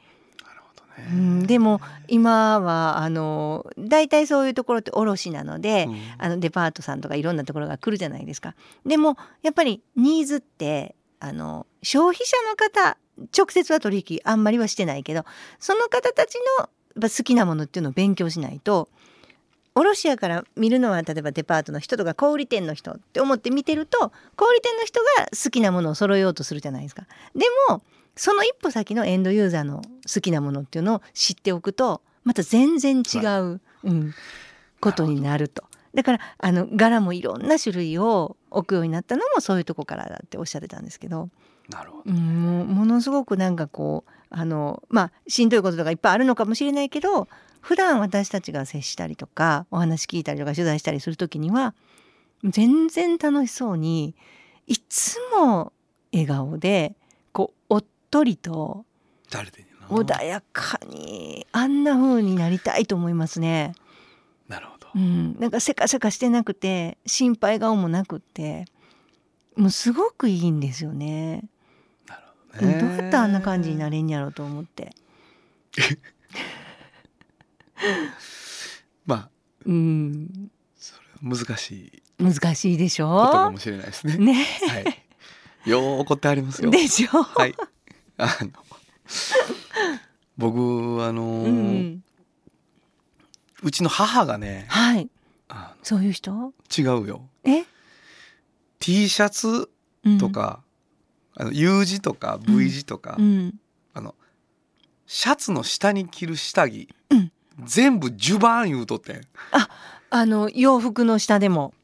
[0.99, 8.55] うん、でも今はあの大体そういうところって卸なので、うんあのデパートさんとかいろんなところが来るじゃないですか。
[8.85, 12.97] でもやっぱりニーズってあの消費者の方
[13.37, 15.25] 直接は取引あんまりはしてないけど
[15.59, 16.69] その方たちの
[17.01, 18.89] 好きなものっていうのを勉強しないと
[19.75, 27.07] 卸屋から見るのは例えばデパートの人とか小売店の人って思って見てると小売店の人が好きなものを揃えようとするじゃないですか。
[27.35, 27.83] でも
[28.17, 34.15] その一歩先のエンドユーザーの好きなものっていうのを知っておくとまた全然違う、うん、
[34.81, 35.65] ことになると。
[35.95, 41.31] だからあの柄もいろんな種類を置くようになったのもそういうとこからだっておっしゃってたんですけど、
[41.71, 42.11] なるほど。
[42.11, 47.29] うん、もうものすごくなんかこうあのまあしんどいこととかいっぱいあるのかもしれないけど
[47.61, 51.75] 普段私たちが接したりとかお話聞いたりとか取材したりする時には
[52.45, 54.15] 全然楽しそうに
[54.67, 55.73] いつも
[56.13, 56.95] 笑顔で
[57.33, 58.85] こうおっとりと
[59.89, 63.75] 穏やかにあんな風になりたいと思いますね。
[64.49, 68.65] なるほどうん、なんかせかせかしてなくて心配顔もなくって
[69.57, 71.45] もうすごくいいんですよね。
[72.07, 74.95] なるほどうやったらあんな感じになれんやろうと思って
[79.05, 79.31] まあ
[79.67, 80.51] うん
[81.23, 84.17] 難しい難しいでしことかょもしれないですね。
[84.17, 85.71] ねはい。
[85.71, 86.71] よう怒ってありますよ。
[86.71, 87.23] でしょ？
[87.23, 87.55] はい。
[88.19, 88.51] あの
[90.37, 90.59] 僕
[91.05, 92.03] あのうーん。
[93.63, 95.09] うちの母がねはい。
[95.49, 96.33] あそういう人？
[96.33, 97.23] の違うよ。
[97.45, 97.65] え
[98.81, 99.71] ？T シャツ
[100.05, 100.19] うん。
[100.19, 100.63] とか、
[101.35, 103.55] あの U 字とか V 字とか、うん。
[103.95, 104.15] あの
[105.07, 107.33] シャツの下に着る下着、うん。
[107.65, 109.21] 全部襦袢言うとってん。
[110.11, 111.75] あの洋服の下でも。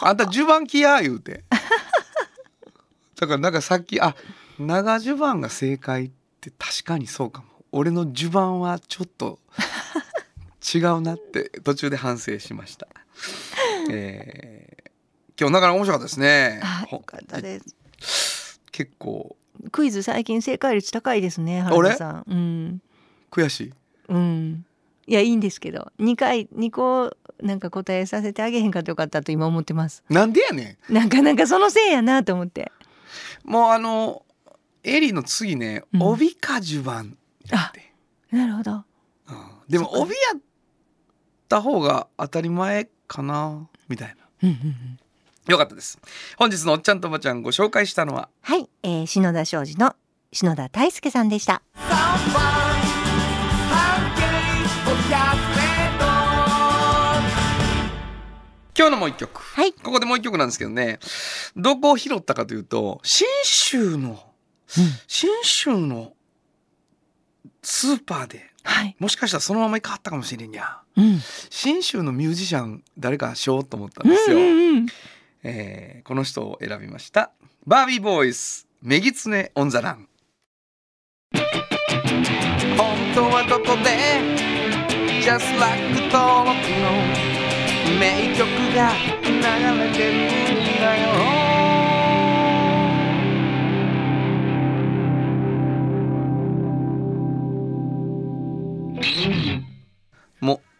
[0.00, 1.44] あんた襦袢着や言うて。
[3.18, 4.14] だからなんかさっきあ
[4.58, 7.48] 長襦袢が正解って確かにそうかも。
[7.72, 9.38] 俺の襦袢はちょっと
[10.74, 12.86] 違うなって途中で反省しました。
[13.90, 14.76] えー
[15.38, 16.60] 今日なかなか面白かったですね。
[16.88, 17.60] ほあよかったで
[18.00, 19.36] す結構
[19.70, 21.90] クイズ最近正解率高いですね俺？
[21.90, 22.82] 原田さんうん
[23.30, 23.72] 悔しい。
[24.08, 24.64] うん
[25.06, 32.72] いやいいんですけど二回二個なんか答えさせてあげへんかってよかったと今思ってますなんでやねなんかなんかそのせいやなと思って
[33.46, 33.50] ん。
[33.50, 34.22] もうあの
[34.88, 36.02] エリの次ね、うん。
[36.02, 37.16] 帯か襦袢
[37.50, 37.72] あ
[38.30, 38.72] なるほど。
[38.72, 38.84] うん。
[39.68, 40.40] でも帯やっ
[41.48, 44.48] た方が当たり前かなみたいな。
[45.48, 45.98] よかったです。
[46.36, 48.28] 本日のおっちゃんとおばちゃんご紹介したのは？
[48.42, 49.96] はい、えー、篠田庄司の
[50.32, 51.62] 篠田大輔さんでした。
[58.78, 59.40] 今日のもう一曲。
[59.40, 59.72] はい。
[59.72, 61.00] ここでもう一曲なんですけどね。
[61.56, 64.22] どこを拾ったかというと、新州の、
[65.06, 66.12] 新州の
[67.62, 70.80] スーパーで、はいもしかしたらそのまま変わったかもしれんや。
[70.96, 74.36] うん新州のミュージシャン誰かしようと思ったんですよ。
[74.36, 74.86] うんうんうん
[75.44, 77.30] えーこの人を選びました。
[77.66, 80.08] バービーボーイス、メギツネオンザラン。
[82.76, 83.90] 本当はどこで
[85.22, 86.90] Just like 登録の
[87.98, 88.92] 名曲が
[89.24, 89.30] 流
[89.84, 90.96] れてるんだ
[91.42, 91.45] よ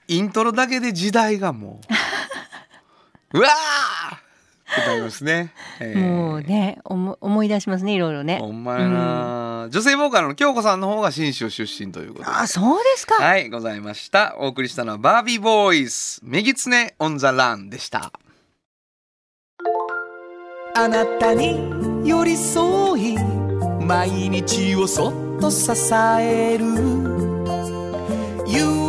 [0.09, 1.81] イントロだけで時代がも
[3.33, 3.39] う。
[3.39, 5.99] うわーってなりますね、えー。
[5.99, 8.39] もうね思思い出しますねいろいろね。
[8.39, 12.31] ほんまやな、女性ボーカルの京子さんの方が信州出身ということで。
[12.31, 14.37] あそうですか、はいございました。
[14.39, 16.21] お送りしたのはバービーボーイズ。
[16.23, 18.13] メギツネオンザランでした。
[20.75, 21.59] あなたに
[22.05, 23.19] 寄り添い
[23.81, 25.71] 毎日をそっと支
[26.21, 26.67] える。
[26.67, 27.06] 夕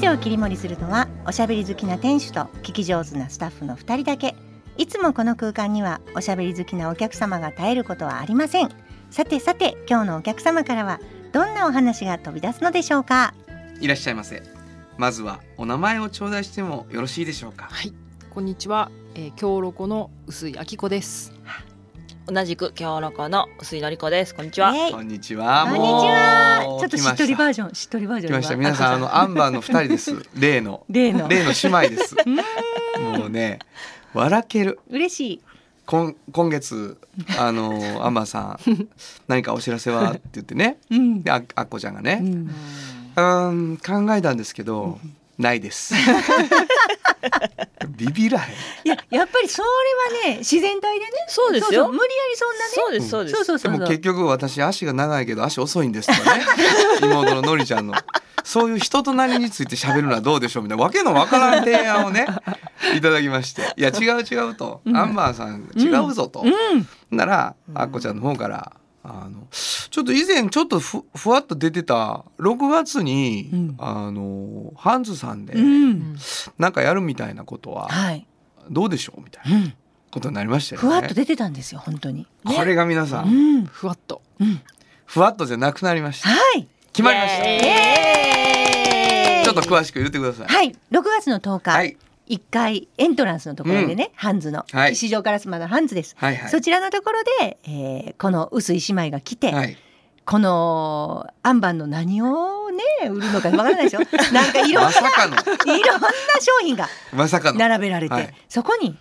[0.00, 4.34] 店を切り盛りするのはおしゃべり好きな店主と聞き上手なスタッフの2人だけ。
[4.78, 8.70] いつもこの空間にはおしゃべり好きなお客様が絶えることはありません。
[9.10, 11.00] さてさて今日のお客様からは
[11.32, 13.34] どんなお話が飛び出すのでしょうか？
[13.78, 14.42] いらっしゃいませ。
[14.96, 17.66] まずはお名前を頂戴してもよろしいでしょうか？
[17.70, 17.92] はい、
[18.30, 21.34] こんにちは、えー、京ロコの薄井明子です。
[22.32, 24.36] 同じく京ロコの薄井のり子です。
[24.36, 24.72] こんにちは。
[24.92, 25.64] こんにちは。
[25.64, 26.76] こんにちは。
[26.78, 28.56] ちょっとしっとりバージジョンしっとりバージョン来ました。
[28.56, 30.14] 皆さんあのアンバーの二人です。
[30.38, 30.84] 例の。
[30.88, 31.26] 例の。
[31.26, 32.14] 例の姉妹です。
[33.02, 33.58] もうね
[34.14, 34.78] 笑ける。
[34.88, 35.40] 嬉しい。
[35.86, 36.98] 今今月
[37.36, 38.88] あのアンバーさん
[39.26, 40.12] 何かお知らせは？
[40.12, 40.78] って言ってね。
[40.88, 41.24] うん。
[41.24, 42.50] でああっこちゃんがね、うん。
[43.16, 45.00] うーん考えたんですけど、
[45.40, 45.94] ないです。
[47.96, 48.54] ビビらへん。
[48.84, 49.68] いややっぱりそれ
[50.26, 51.12] はね自然体でね。
[51.28, 51.84] そうですよ。
[51.84, 52.70] そうそう無理やりそんなね。
[52.74, 53.36] そうですそうです。
[53.36, 53.78] そうそうそうそう。
[53.78, 56.44] でも結局私足が長いけど足遅いんですとかね。
[57.02, 57.94] 妹ののりちゃんの。
[58.44, 60.84] そういう人となりについて喋るのはどうでしょうみたいな。
[60.84, 62.26] わけのわからん提案をね
[62.96, 63.72] いただきまして。
[63.76, 67.16] いや違う違うと、アンバーさん違うぞと、うん。
[67.16, 68.72] ならあっこちゃんの方から
[69.02, 76.16] あのちょっと以前ちょっとふふわっと出てた6月に、うんあのハンズさんでうん
[76.58, 78.26] なんかやるみたいなことははい、
[78.70, 79.74] どうでしょうみたいなうん、
[80.10, 80.88] ことになりましたよね。
[80.88, 82.26] ふわっと出てたんですよ本当に。
[82.44, 84.60] これが皆さ、うんん、ふわっとうん、
[85.06, 86.28] ふわっとじゃなくなりました。
[86.28, 86.68] はい。
[86.92, 87.44] 決まりました。
[89.44, 90.46] ちょっと詳しく言ってください。
[90.46, 91.96] はい、6月の10日、はい
[92.30, 94.96] 1階エントランスのところでね、ハンズの、はい。
[94.96, 96.50] 市場からまだハンズです、はいはい。
[96.50, 99.76] そちらのところで、えーこの薄い姉妹が来て、はい。
[100.24, 104.00] このアンバンの何をね売るのかわからないでしょ？
[104.32, 106.08] なんかいろんなまいろんな
[106.40, 107.58] 商品がまさかの。
[107.58, 108.34] 並べられて、はい。
[108.48, 108.96] そこに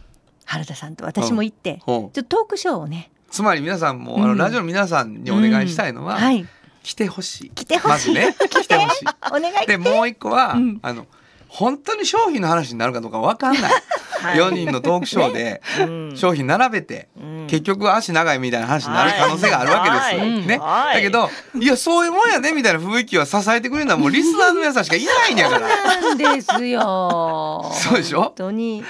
[0.45, 6.21] 原田さんと私も行って、ちょっとトークショーをね、つまり皆さんも、あのうんラジオの皆さんにお願いしたいのは、うん。
[6.23, 6.47] はい。
[6.81, 7.49] 来てほしい。
[7.51, 7.87] 来てほしい。
[7.89, 9.05] まずね、来てほしい。
[9.29, 9.67] お願い。
[9.67, 10.79] でもう一個は、うん。
[10.81, 11.05] あの
[11.49, 13.71] 本当に商品の話になるかどうかわかんない。
[14.21, 14.37] はい。
[14.37, 16.17] 4人のトークショーでうん。
[16.17, 17.47] 商品並べて、うん。
[17.49, 20.19] 結局足長いみたいな話になる可能性があるわけですよ。
[20.19, 20.47] はい。
[20.47, 20.95] ね、はい。
[20.97, 21.29] だけど
[21.59, 25.67] いやそういうもんやねみたいな雰囲気は支えてくれるのはもうリスナーの皆さんしかいないんやから。
[25.67, 27.71] なんですよ。
[27.73, 28.21] そうでしょ？
[28.21, 28.83] 本当に。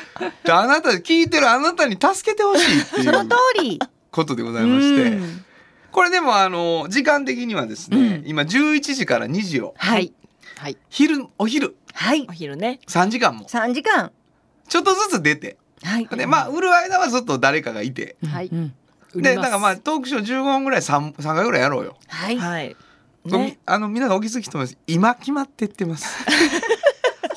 [0.44, 3.80] であなた聞いてるあなたに助けてほしいっていそのう通り。
[4.12, 5.46] ことでございまして、うん
[5.92, 8.24] これでもあの時間的にはですね、うん。
[8.28, 9.74] 今11時から2時を。
[9.76, 10.14] はい
[10.56, 10.78] はい。
[10.90, 12.26] 昼お昼はい。
[12.30, 12.80] お昼ね。
[12.88, 13.46] 3時間も。
[13.46, 14.14] 3時間。
[14.70, 15.58] ちょっとずつ出て。
[15.84, 16.08] はい。
[16.08, 18.16] でまあ売る間はずっと誰かがいて。
[18.26, 18.48] はい。
[18.48, 18.74] うん
[19.16, 21.98] でなんかまあトークショー15分ぐらい 3, 3回ぐらいやろうよ。
[22.08, 22.38] はい。
[22.38, 22.76] はい
[23.26, 23.58] ね。
[23.66, 24.78] あの皆さんお気づきと思います。
[24.88, 26.26] 今決まってってます。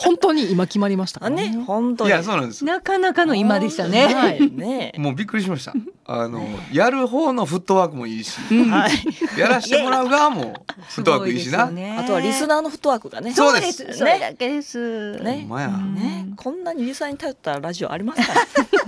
[0.03, 2.65] 本当に今決まりましたかね本当いにやそうなんです。
[2.65, 4.07] なかなかの今でしたね。
[4.15, 5.73] はいねもうびっくりしました。
[6.05, 8.39] あのやる方のフットワークもいいし、
[8.69, 10.55] はいやらしてもらう側も
[10.89, 11.67] フットワークいいしな。
[11.69, 13.99] すごですよねあとはリスナーのフットワークがねそうですす。
[13.99, 15.19] それだけです。
[15.19, 18.41] ほねんまや、ねこんなにリスナーに頼ったラジオありますから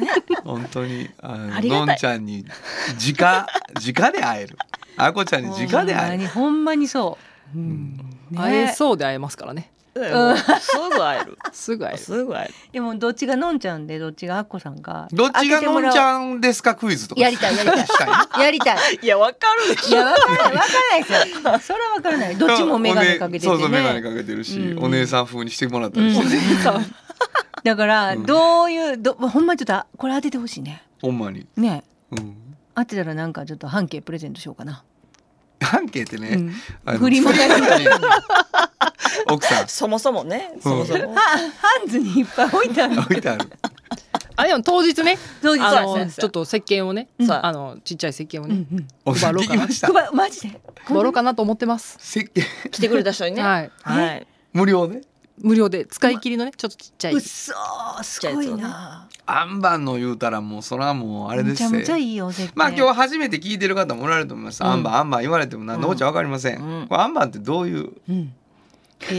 [0.04, 0.10] ね
[0.44, 2.44] 本当にあののんちゃんに
[2.98, 3.46] 直
[3.80, 4.58] 直で会える。
[4.96, 6.28] あこちゃんに直で会える。
[6.28, 7.18] ほんまにそ
[7.54, 7.58] う。
[7.58, 7.96] うん
[8.30, 10.36] ね会えそうで会えますからねうん。
[10.36, 11.38] すぐ会える。
[11.52, 11.98] すぐ会える。
[11.98, 12.54] すぐ会える。
[12.72, 15.08] でもどっちがのんちゃんでどっちがあっこさんか。
[15.12, 16.00] どっちがのんちん。
[16.00, 17.20] ゃんですかクイズとか。
[17.20, 18.42] やりたいやりたい。
[18.42, 18.76] やりたい。
[19.02, 19.38] いやわか
[19.68, 21.58] るでしいやわからないわからないですよ。
[21.60, 22.36] それはわからない。
[22.36, 24.02] どっちもメガネかけててそうそうメガネね。
[24.02, 24.84] かけてるし、うん。
[24.84, 26.86] お姉さん風にしてもらったりして、ね
[27.62, 28.26] だからうん。
[28.26, 30.82] どういうどほんまにちょっとこれ当ててほしいね。
[31.00, 31.84] ほんまに、ね。
[32.10, 32.36] うん、
[32.74, 34.82] 当てたらなんかちょっと半径プレゼントしようかな。
[35.60, 36.50] 半径ってね、
[36.84, 37.86] 振り向かれるに
[39.28, 39.68] 奥さん。
[39.68, 40.52] そもそもね。
[40.60, 41.14] そもそも。
[41.14, 43.00] はハンズにいっぱい置いてある。
[43.00, 43.20] 置い。
[43.20, 43.50] てある
[44.36, 47.24] あでも当日ねそうですあのちょっと石鹸をねう。
[47.24, 48.66] んあのちっちゃい石鹸をね
[49.06, 49.92] 配ろうかな聞きました。
[49.92, 50.60] 配マジで。
[50.86, 51.36] 配ろうかな。
[51.36, 52.44] と思ってます石鹸。
[52.70, 53.42] 来てくれた人にね。
[53.42, 53.70] はい。
[53.82, 54.26] はい。
[54.52, 55.02] 無料で？
[55.38, 55.86] 無料で。
[55.86, 57.14] 使い切りのねちょっとちっちゃい。
[57.14, 59.08] うっそーすごいな。
[59.26, 62.52] あんばんの言うたらもうそれはもうあれですめちゃめちゃよいいよ石鹸。
[62.56, 64.68] まあ今日初めて聞いてる方もおられると思います、うん。
[64.68, 66.88] あんばんあんばん言われても何のこっちゃ分かりません、うん。
[66.88, 67.92] これあんばんってどういう？
[68.08, 68.34] うん。
[69.10, 69.12] え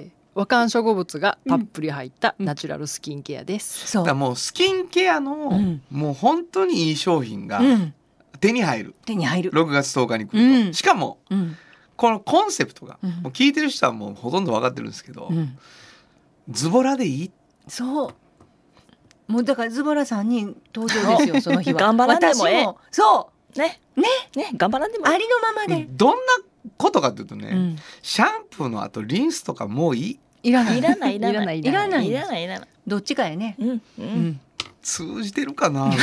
[0.00, 4.14] ー和漢植物がたっぷり入ったナチュラルスキンケアですそうだから。
[4.14, 7.94] もうスキンケアの、うんもう本当にいい商品がうん。
[8.40, 9.50] 手に入る手に入る。
[9.52, 11.54] 6月10日に来ると、うんしかもうん。
[11.96, 15.58] このコンセプトが、うんもう聞いてる人はもうほとんど分かってるんですけど、うん。
[16.48, 17.30] ズボラでいい？
[17.68, 18.14] そう。
[19.30, 21.78] もうだからズボラさんに登場ですよ その日は。
[21.80, 24.04] 頑張らんでもええ私そねね
[24.34, 25.86] ね頑張らんでうもありのままで。
[25.90, 26.16] どんな
[26.76, 27.76] ことかというとね、うん。
[28.02, 30.00] シャンプーの後リンスとかもうい
[30.42, 30.48] い？
[30.48, 30.78] いらない。
[30.78, 33.56] いらないいらないいらないいらないいらないどっちかやね。
[33.58, 34.40] うんううんん。
[34.82, 35.90] 通じてるかな？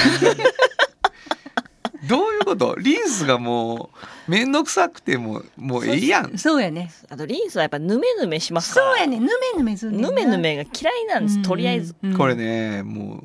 [2.07, 2.75] どういうこと？
[2.77, 3.89] リンスがも
[4.27, 6.91] う面倒くさくてももうええやんそうやね。
[7.09, 9.19] あとリンスはやっぱヌメヌメしますからそうやね。
[9.19, 10.37] ぬめぬめすヌメヌ。
[10.37, 12.17] メが嫌いなんですとりあえずうん。
[12.17, 13.23] これねもう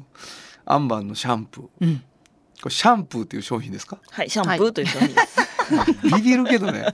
[0.66, 2.03] アンバンのシャンプーこうん。
[2.64, 3.99] れシャンプーっていう商品ですか？
[4.11, 5.37] はいシャンプーという商品です
[6.17, 6.87] ビビるけどね。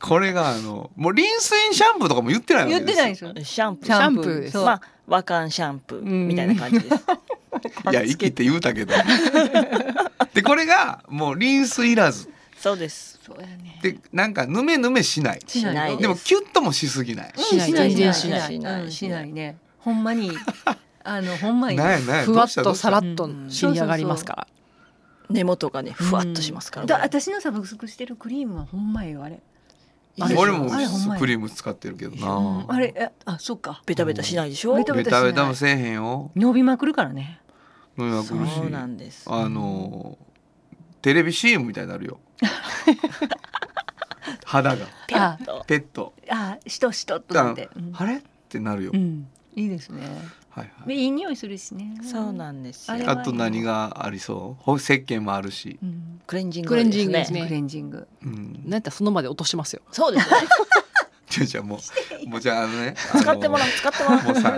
[0.00, 3.34] これがあのもうリンスインシャンプーとかも言ってないわけ言っですてないですよ。
[3.42, 3.86] シャンプー。
[3.86, 4.24] シャンプー。
[4.24, 4.52] シャンプーです。
[4.52, 6.94] そうまあ和漢シャンプーみたいな感じです。
[7.90, 8.94] いや生きて言うたけど。
[10.34, 12.28] でこれがもうリンスいらず。
[12.58, 13.18] そうです。
[13.24, 13.78] そうやね。
[13.82, 15.40] でなんかヌメヌメしない。
[15.46, 17.32] しないでもキュッともしすぎない。
[17.36, 18.82] しないしないしない。
[18.82, 19.56] うんしないね。
[19.78, 20.32] ほんまに
[21.04, 21.78] あのほんまに。
[21.78, 24.46] ふわっとさらっと仕上がりますから
[25.30, 29.40] 根元がねふわっとしますからだ私のサブスクしてるクリームはほんまよあれ。
[30.20, 30.70] あれ俺も
[31.18, 32.20] クリーム使ってるけどうん。
[32.20, 33.82] なあれえあそっか。
[33.86, 34.74] ベタベタしないでしょ？
[34.76, 36.30] ベタベタベタもせえへんよ。
[36.36, 37.40] 伸びまくるからね。
[37.98, 38.54] 飲みまくるし。
[38.54, 39.24] そうなんです。
[39.28, 40.16] あの
[41.02, 42.18] テレビ CM みたいになるよ。
[44.44, 44.86] 肌が。
[45.08, 45.64] ペッと。
[45.66, 46.14] ペット。
[46.30, 47.68] あしとしとっとなって。
[47.76, 47.92] うん。
[47.94, 48.16] あれ？
[48.18, 48.90] ってなるよ。
[48.94, 49.26] うん。
[49.56, 50.02] いいですね
[50.54, 50.88] はいはい。
[50.88, 51.96] でいい匂いするしね。
[52.02, 53.10] そうなんですよ。
[53.10, 54.62] あと何がありそう？
[54.62, 56.20] ほ石鹸もあるし、うん。
[56.26, 57.42] クレンジングクレンジングでですすね。
[57.42, 58.06] クレンジング。
[58.22, 59.82] うん、なんやったらその場で落としますよ。
[59.90, 60.36] そうですね。
[61.28, 61.80] じゃあじゃあも
[62.24, 64.22] うもうじゃああのね使ってもらう使ってもらう。
[64.22, 64.56] もうさ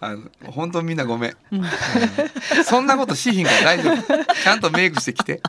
[0.00, 1.60] あの本当みんなごめん、うん。
[1.60, 2.64] うん。
[2.64, 4.34] そんなことしひんから大丈夫。
[4.34, 5.42] ちゃんとメイクしてきて。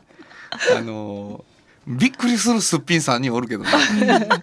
[0.75, 1.45] あの
[1.89, 3.69] びっくりするすっぴんさんにおるけどね。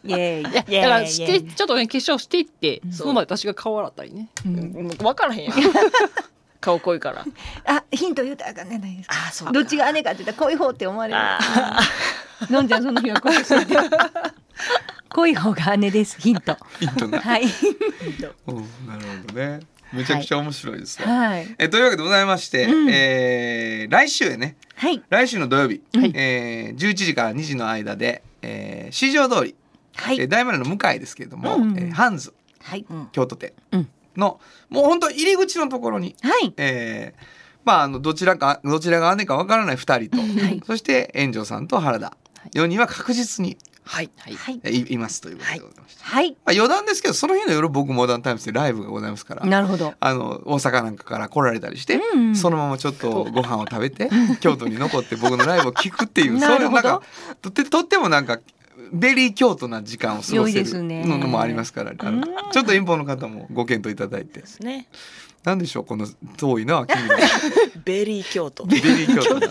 [0.05, 2.93] イエーイいやだからしてちょっとね化粧していってうん。
[2.93, 4.29] その場で私が顔洗ったりね。
[4.45, 4.89] うん。
[4.89, 5.55] 分からへんやん。
[6.61, 7.25] 顔濃いから。
[7.65, 9.15] あヒント言うたらあかんねないですか。
[9.29, 9.47] あそう。
[9.47, 11.19] かどっちが姉かって言ったら濃い方って思われる。
[11.19, 11.79] あ
[12.51, 12.69] のん。
[12.69, 13.77] ちゃんその日は濃いそうで。
[15.11, 16.21] 濃い方が姉です。
[16.21, 16.57] ヒント。
[16.81, 17.45] ヒントな、はい。
[17.45, 19.61] うん、なるほどね
[19.97, 21.55] めちゃくちゃ面白いですわ、はい。
[21.59, 22.91] えというわけでございまして、うん。
[22.91, 24.57] えー来週へね。
[24.75, 25.03] はい。
[25.09, 26.13] 来週の土曜日、はい。
[26.15, 29.55] えー11時から2時の間で、えー、市場通り、
[29.97, 32.85] えーはい大丸の向かいですけれども、うんえーハンズはい。
[33.13, 33.89] 京都店うん。
[34.17, 36.53] の、もう本当入り口のところに、はい。
[36.57, 40.63] えーまああのどちらかどちらが姉かわからない2人と、はい。
[40.65, 42.17] そして炎上さんと原田、
[42.55, 43.57] 4人は確実に
[43.87, 44.11] はい。
[44.19, 44.35] はい。
[44.35, 44.61] はい。
[44.65, 46.05] えーいいますということでございました。
[46.05, 46.31] はい。
[46.33, 49.95] まあ、余談ですけどその日の夜僕モダンタイムズでライブがございますからなるほど。
[49.99, 52.37] あの大阪なんかから来られたりして、うん。
[52.37, 54.11] そのままちょっとご飯を食べて
[54.41, 56.83] 京都に残って僕のライブを聞くっていう なるほど。
[56.83, 57.03] そういうなんか
[57.41, 58.41] とってとってもなんか
[58.93, 62.25] very 京都な時間を過ごせるのもありますから、あのうん。
[62.53, 64.41] ちょっと遠方の方もご検討いただいて。
[64.41, 64.89] ですね
[65.47, 67.17] なんでしょうこの遠いな 君の。
[67.85, 68.65] very 京都。
[68.67, 69.49] very 京都な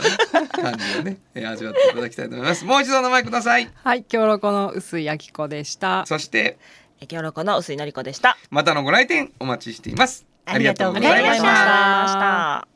[0.49, 2.65] 感じをねえー味わっていただきたいと思います。
[2.65, 3.69] もう一度お名前ください。
[3.83, 6.05] はい京ロコの薄井明子でした。
[6.05, 6.57] そして
[7.01, 8.37] え今日のこの薄井のり子でした。
[8.51, 10.25] またのご来店お待ちしています。
[10.45, 12.67] ありがとうごあざいました。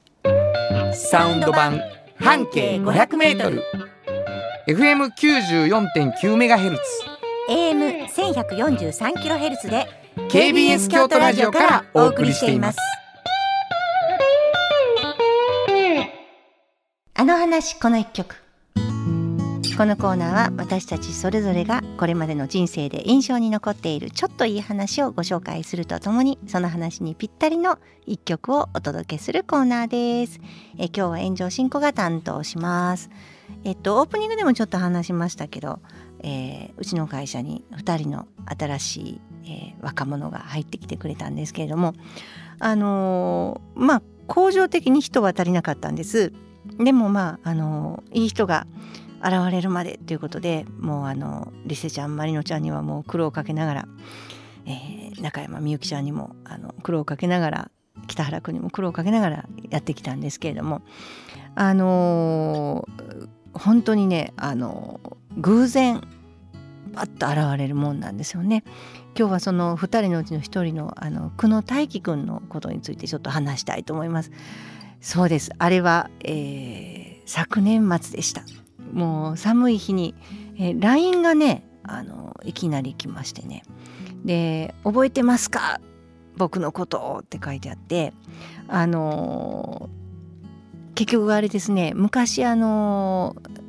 [0.96, 1.82] サウンド版
[2.20, 3.64] 半径500メートル。
[4.68, 6.82] FM 94.9メガヘルツ。
[7.50, 9.88] AM 1143キロヘルツで
[10.30, 12.78] KBS 京都ラジオからお送りしています
[17.20, 18.34] あの話この一曲。
[19.78, 30.40] このコーナーは私たちそれぞれがこれまでの人生で印象に残っているちょっといい話をご紹介するとともにその話にぴったりの一曲をお届けするコーナーです。
[30.78, 33.10] え今日は炎上進行が担当します。
[33.66, 35.80] えっとオープニングでもちょっと話しましたけど、
[36.24, 41.96] えーうちの会社に2人の新しい、えー若者が入ってきてくれたんですけれども
[42.60, 46.32] あのーまあ恒常的に人は足りなかったんです。
[46.78, 48.68] でもまああのいい人が
[49.22, 53.88] 現れるまでということでもうあのリセちゃんマリノちゃんにはもう苦労をかけながら、
[54.66, 57.72] えー中山みゆきちゃんにもあの苦労をかけながら
[58.08, 60.82] 北原君にも苦労をかけながらやってきたんですけれども
[61.56, 65.02] あのー本当にねあの
[65.38, 66.08] 偶然
[66.94, 68.64] パッと現れるもんなんですよね。
[69.18, 74.32] 今日はその2人のうちの1人のあの久野大輝くんのことについてちょっと話したいと思います。
[75.02, 75.52] そうです。
[75.58, 78.42] あれは、えー昨年末でした。
[78.92, 80.16] もう寒い日に、
[80.58, 83.64] えー LINE がねあのいきなり来ましてね。
[84.26, 85.80] で「覚えてますか？
[86.38, 88.14] 僕のこと」って書いてあって。
[88.68, 90.00] あのー
[90.96, 91.94] 結局あれですね。
[91.96, 93.60] 昔あのー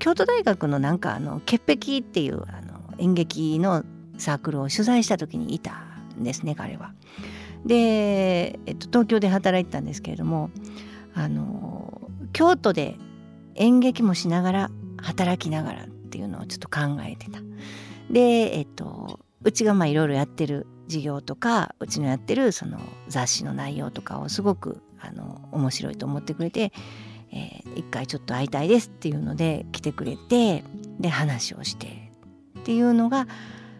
[0.00, 3.84] 京都大学のなんかあの潔癖っていうあの演劇の
[4.18, 5.74] サークルを取材した時にいた
[6.18, 6.92] んですね彼は。
[7.66, 10.50] で、えっと、東京で働いてたんですけれども
[11.14, 12.96] あの京都で
[13.54, 17.40] 演劇もしながら働きながらっていうのをちょっと考えてた。
[18.10, 26.72] で、えっと、うちがいろいろやってる事業とかうちのやってるその雑誌の内容とかをすごくあの面白いと思ってくれて、
[27.30, 30.62] えー一回ちょっと会いたいですっていうので来てくれて
[31.00, 32.12] で話をして
[32.58, 33.26] っていうのが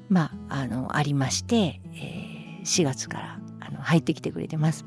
[0.09, 3.39] まああのありまして、えー4月から
[3.83, 4.85] 入ってきてくれてます。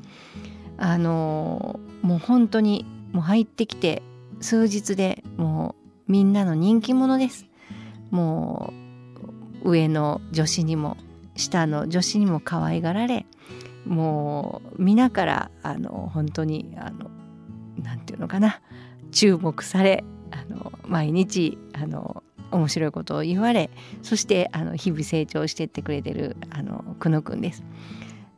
[0.78, 4.02] あのもう本当にもう入ってきて
[4.40, 5.74] 数日でも
[6.08, 7.46] うみんなの人気者です。
[8.10, 8.72] も
[9.64, 10.96] う上の女子にも
[11.34, 13.26] 下の女子にも可愛がられ
[13.84, 17.10] もう皆からあの本当にあの
[17.82, 18.60] なんていうのかな
[19.12, 23.70] 注目されあの毎日あの面白いことを言われ
[24.02, 27.64] そしてあの日々成長してってくれてるあの久野くんです。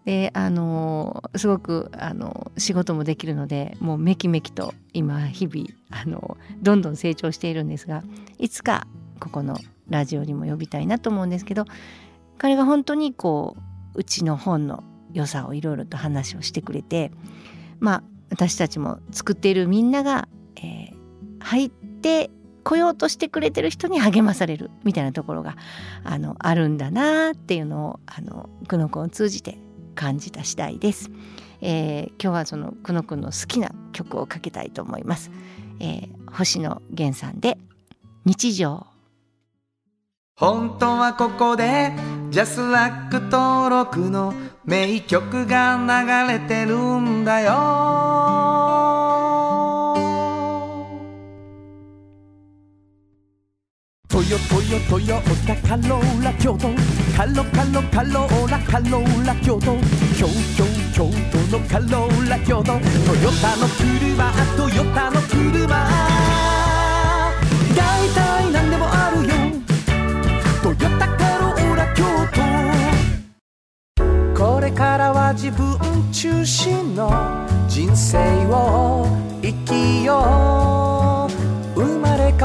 [0.08, 8.02] であのすごくあの仕事もできるのでもうめきめきと今日々あのどんどん成長しているんですが
[8.38, 8.86] いつか
[9.20, 9.58] ここの
[9.90, 11.66] ラジオにも呼びたいなと思うんですけど
[12.38, 13.58] 彼が本当にこ
[13.94, 14.82] ううちの本の
[15.12, 17.12] 良さをいろいろと話をしてくれて
[17.78, 20.98] まあ私たちも作っているみんなが、えー
[21.40, 22.30] 入って
[22.64, 25.56] 来ようとしてくれてる人に励まされるみたいなところが
[26.04, 29.56] あのあるんだなっていうのをあの久野君を通じて
[29.98, 31.10] 感じた次第です、
[31.60, 35.32] えー今日はその久野くんの好きな曲をかけたいと思います、
[35.80, 37.58] えー星野源さんで
[38.24, 38.86] 日常。
[40.36, 41.90] 本当はここで
[42.30, 44.32] ジャスラック登録の
[44.64, 49.17] 名曲が流れてるんだよ。
[54.18, 56.70] トヨトヨトヨタカローラ京都
[57.16, 59.76] カロカロカローラカローラ京都
[60.18, 65.68] 京京京都のカローラ京都トヨタの車トヨタの車
[67.76, 69.30] 大体何でもあるよ
[70.64, 72.02] トヨタカローラ京
[74.34, 75.78] 都これからは自分
[76.10, 77.08] 中心の
[77.68, 79.06] 人生を
[79.40, 80.47] 生きよう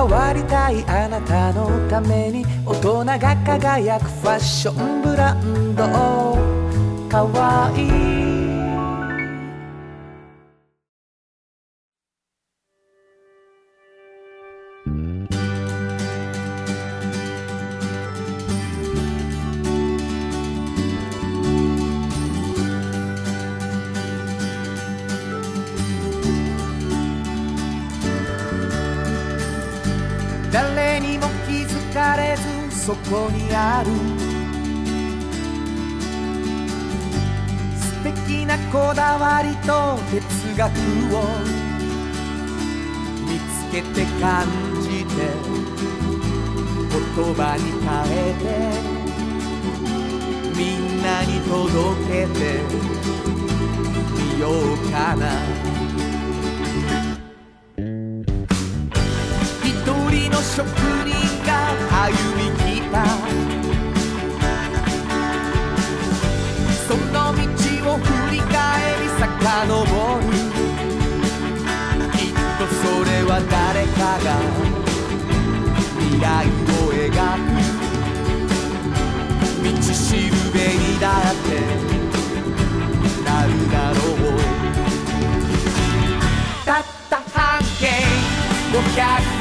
[0.07, 5.83] 変わりたいあなたのために大人が輝くファッションブランド。
[7.09, 8.32] かわいい。
[33.83, 33.91] ある。
[37.77, 40.71] 素敵なこだわりと哲学
[41.15, 41.17] を
[43.27, 44.47] 見つけて感
[44.81, 45.11] じて
[46.91, 48.45] 言葉に変えて
[50.57, 51.51] みんなに届
[52.07, 52.39] けて
[54.13, 55.21] みようかな。
[59.63, 59.71] 一
[60.09, 60.92] 人の職
[81.03, 81.49] だって
[83.25, 84.39] なるだろう。
[86.65, 87.87] たった半径
[88.71, 89.32] 500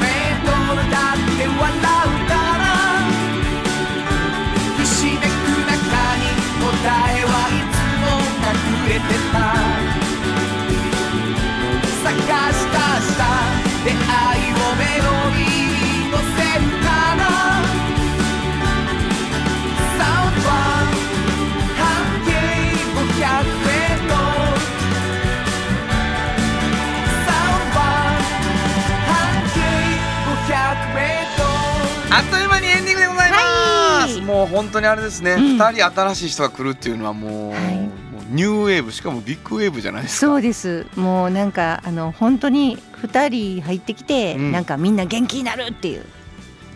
[34.43, 35.57] もう本当にあれですね、ん。
[35.57, 37.75] 二人新しい人が来るっていうのはもう,、はい。
[37.77, 37.89] もう
[38.29, 40.27] ニューウェーブしかもビッグウェーブじゃないですか。
[40.27, 40.85] そうです。
[40.95, 43.29] もうなんかあの本当に2
[43.59, 44.51] 人入ってきて、うん。
[44.51, 46.05] なんかみんな元気になるっていう。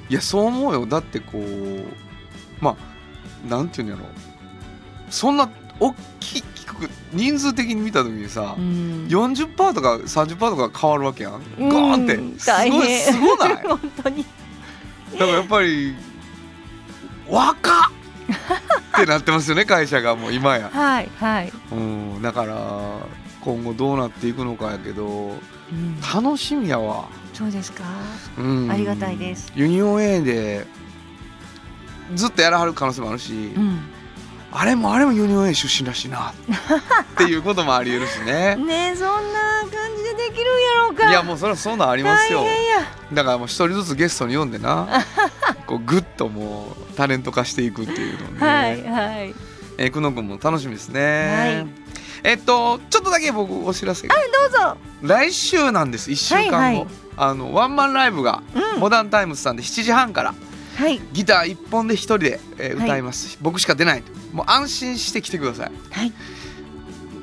[0.10, 0.86] いやそう思うよ。
[0.86, 1.84] だってこう
[2.62, 2.78] ま
[3.46, 4.04] あなんていうんやろ
[5.10, 5.50] そんな
[5.80, 9.08] 大きく人数的に見た時にさ、うん。
[9.10, 11.34] 40%とか30%とか変わるわけやん。
[11.34, 11.94] ガうん。
[11.94, 12.40] ーンって。
[12.40, 13.56] すごいすごない？
[13.68, 14.26] 本当に。
[15.14, 15.96] だからやっぱり
[17.30, 17.84] 若っ！
[18.98, 23.00] ってなってますよね会社がもう今や、はいはい、うん、だから
[23.42, 25.06] 今後どうなっていくのかやけど
[25.72, 26.00] うん。
[26.02, 27.84] 楽しみやわ、そうですか？
[28.38, 29.52] うん、ありがたいです。
[29.56, 30.66] ユニオン A で
[32.16, 33.80] ずっとやらはる可能性もあるし、うん
[34.52, 36.32] あれもあれもユニオン A 出身らしいな。
[36.32, 36.34] っ
[37.18, 38.56] ていうこともありえるしね。
[38.64, 41.10] ねえそんな感じでできるんやろうか。
[41.10, 42.46] いやもうそれはそんなんありますよ。
[43.14, 45.04] だからもう一人ずつゲストに呼んでな。
[45.68, 49.36] こうグッともうタレント化していくっていうのね、はいはい。
[49.78, 51.66] えー、久野君も楽しみですね、
[52.24, 52.32] はい。
[52.32, 54.16] えっとちょっとだけ僕お知らせが。
[54.16, 54.78] どうぞ。
[55.02, 56.10] 来週なんです。
[56.10, 56.88] 1週間後、はいはい。
[57.18, 58.80] あのワンマンライブがうん。
[58.80, 60.34] モダンタイムズさんで7時半から
[60.78, 61.02] はい。
[61.12, 62.86] ギター1本で1人で、えーはい。
[62.86, 64.04] 歌います、僕しか出ない。
[64.32, 65.72] もう安心して来てください。
[65.92, 66.14] はい。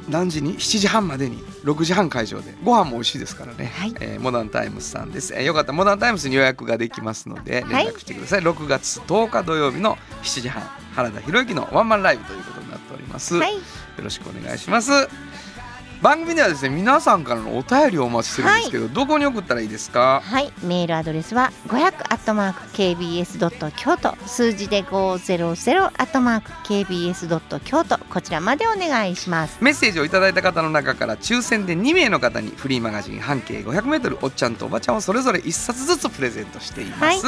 [0.09, 1.43] 何時に？7時半までに。
[1.65, 2.55] 6時半開場で。
[2.63, 3.95] ご飯も美味しいですからね、はい。
[4.01, 10.63] えーモダンタイムズさんです、えーよかったらモダンタイムズに予約ができますので連絡してください、6月10日土曜日の7時半。
[10.95, 13.55] 原田博之のワンマンライブということになっております、はい。
[13.55, 13.61] よ
[14.03, 14.91] ろしくお願いします
[16.05, 20.21] 番組ではですね皆さんからのお便りをお待ちしてるんですけど、どこに送ったらいいですか？
[20.23, 29.57] はい、メールアドレスは500アットマーク KBS ドット京都数字で500アットマーク KBS ドット京都こちらまでお願いします。
[29.63, 37.25] メッセージをいただいた方の中から抽選で2名の方にフリーマガジン半径 500m おっちゃんとおばちゃんをそれぞれ1冊ずつプレゼントしています、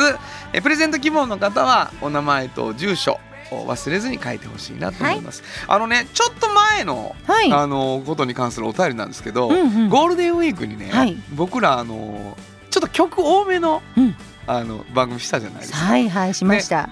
[0.52, 3.18] えプレゼント希望の方はお名前と住所
[3.50, 7.52] 忘れずに書いてほしいなと思います、あのねちょっと前のはい。
[7.52, 9.88] あのことに関するお便りなんですけど、うんうん。
[9.88, 11.16] ゴールデンウィークにね、はい。
[11.34, 12.36] 僕らあの
[12.70, 14.14] ちょっと曲多めの,、うん。
[14.46, 15.78] あの番組したじゃないですか。
[15.78, 16.88] はいはいしました、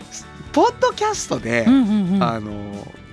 [0.52, 2.22] ポッドキャストで、うんうんうん。
[2.22, 2.52] あの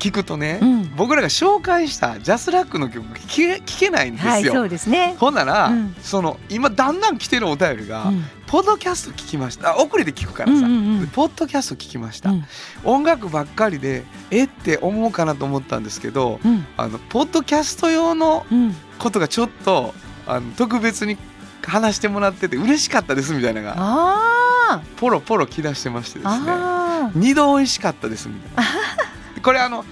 [0.02, 0.96] 聞くとね、うん。
[0.96, 4.62] 僕らが紹介したジャスラックの曲聞け聞けないんですよ。
[4.62, 5.16] はいすね。
[5.20, 5.96] ほんなら、うん。
[6.02, 8.24] その今だんだん来てるお便りが、うん。
[8.48, 9.74] ポッドキャスト聞きました。
[9.74, 11.02] あ遅れて聞くからさ、うんうんうん。
[11.02, 12.46] でポッドキャスト聞きました、うん。
[12.84, 16.66] 音楽ばっかりでえって思うかなと思ったんですけどうん。
[16.78, 18.76] あのポッドキャスト用のうん。
[18.98, 19.94] ことがちょっと
[20.26, 21.18] あの特別に
[21.64, 27.12] 話してもらってて嬉しかったですみたいなのがあポロポロ来だしてましてーですね。
[27.16, 28.72] 二度美味しかったですみたいな
[29.42, 29.86] これあの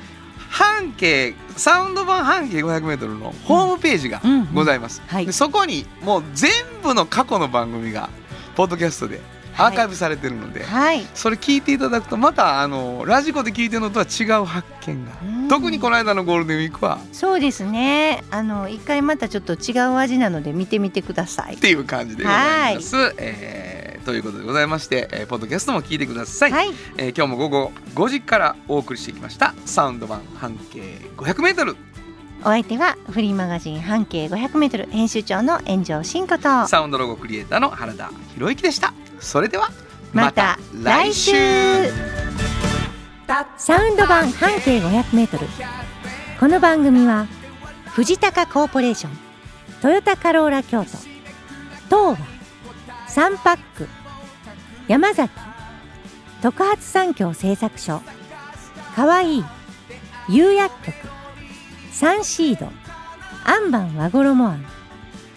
[0.49, 4.53] 半径サウンド版半径 500m のホームページがうん。
[4.53, 5.25] ございます、はい。
[5.25, 6.51] でそこにもう全
[6.83, 8.09] 部の過去の番組が
[8.55, 9.21] ポッドキャストで
[9.59, 11.05] アーカイブされてるので、はい。
[11.13, 15.47] それ聞いていただくとまたあのラジコで聞いてるのとは違う発見が、うん。
[15.47, 16.99] 特にこの間のゴールデンウィークは。
[17.11, 18.23] そうですね。
[18.31, 21.55] あの一回またちょっと違う味なので見てみてください。
[21.55, 22.95] っていう感じでございます。
[23.17, 26.69] えーということでございまして、えーポッドキャストも聞いてください、はい。
[26.97, 29.53] えー今日も午後5時からお送りしてきました。
[29.65, 30.81] サウンド版半径
[31.17, 31.75] 500m
[32.41, 36.67] お相手はフリーマガジン半径 500m 編集長の炎上真子と。
[36.67, 39.69] サウンドロゴクリエイターの原田博之でしたそれでは
[40.13, 41.33] また来週。
[43.57, 45.39] サウンド版半径 500m
[46.39, 47.27] この番組は
[47.85, 49.11] 藤高コーポレーション
[49.83, 50.87] トヨタカローラ京都
[51.87, 53.87] 東和サンパック
[54.87, 55.31] 山崎
[56.41, 58.01] 特発産業製作所
[58.95, 59.43] かわいい
[60.27, 60.95] 釉薬局
[61.91, 62.67] サンシード
[63.45, 64.65] アンバン和衣あん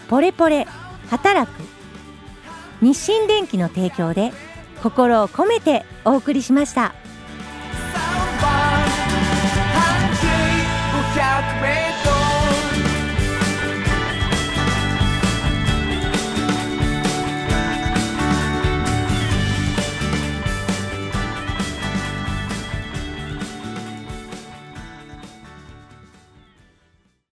[0.09, 0.65] ポレポレ
[1.11, 1.72] 働く
[2.83, 4.33] 日清電機の提供で
[4.83, 6.93] 心を込めてお送りしました。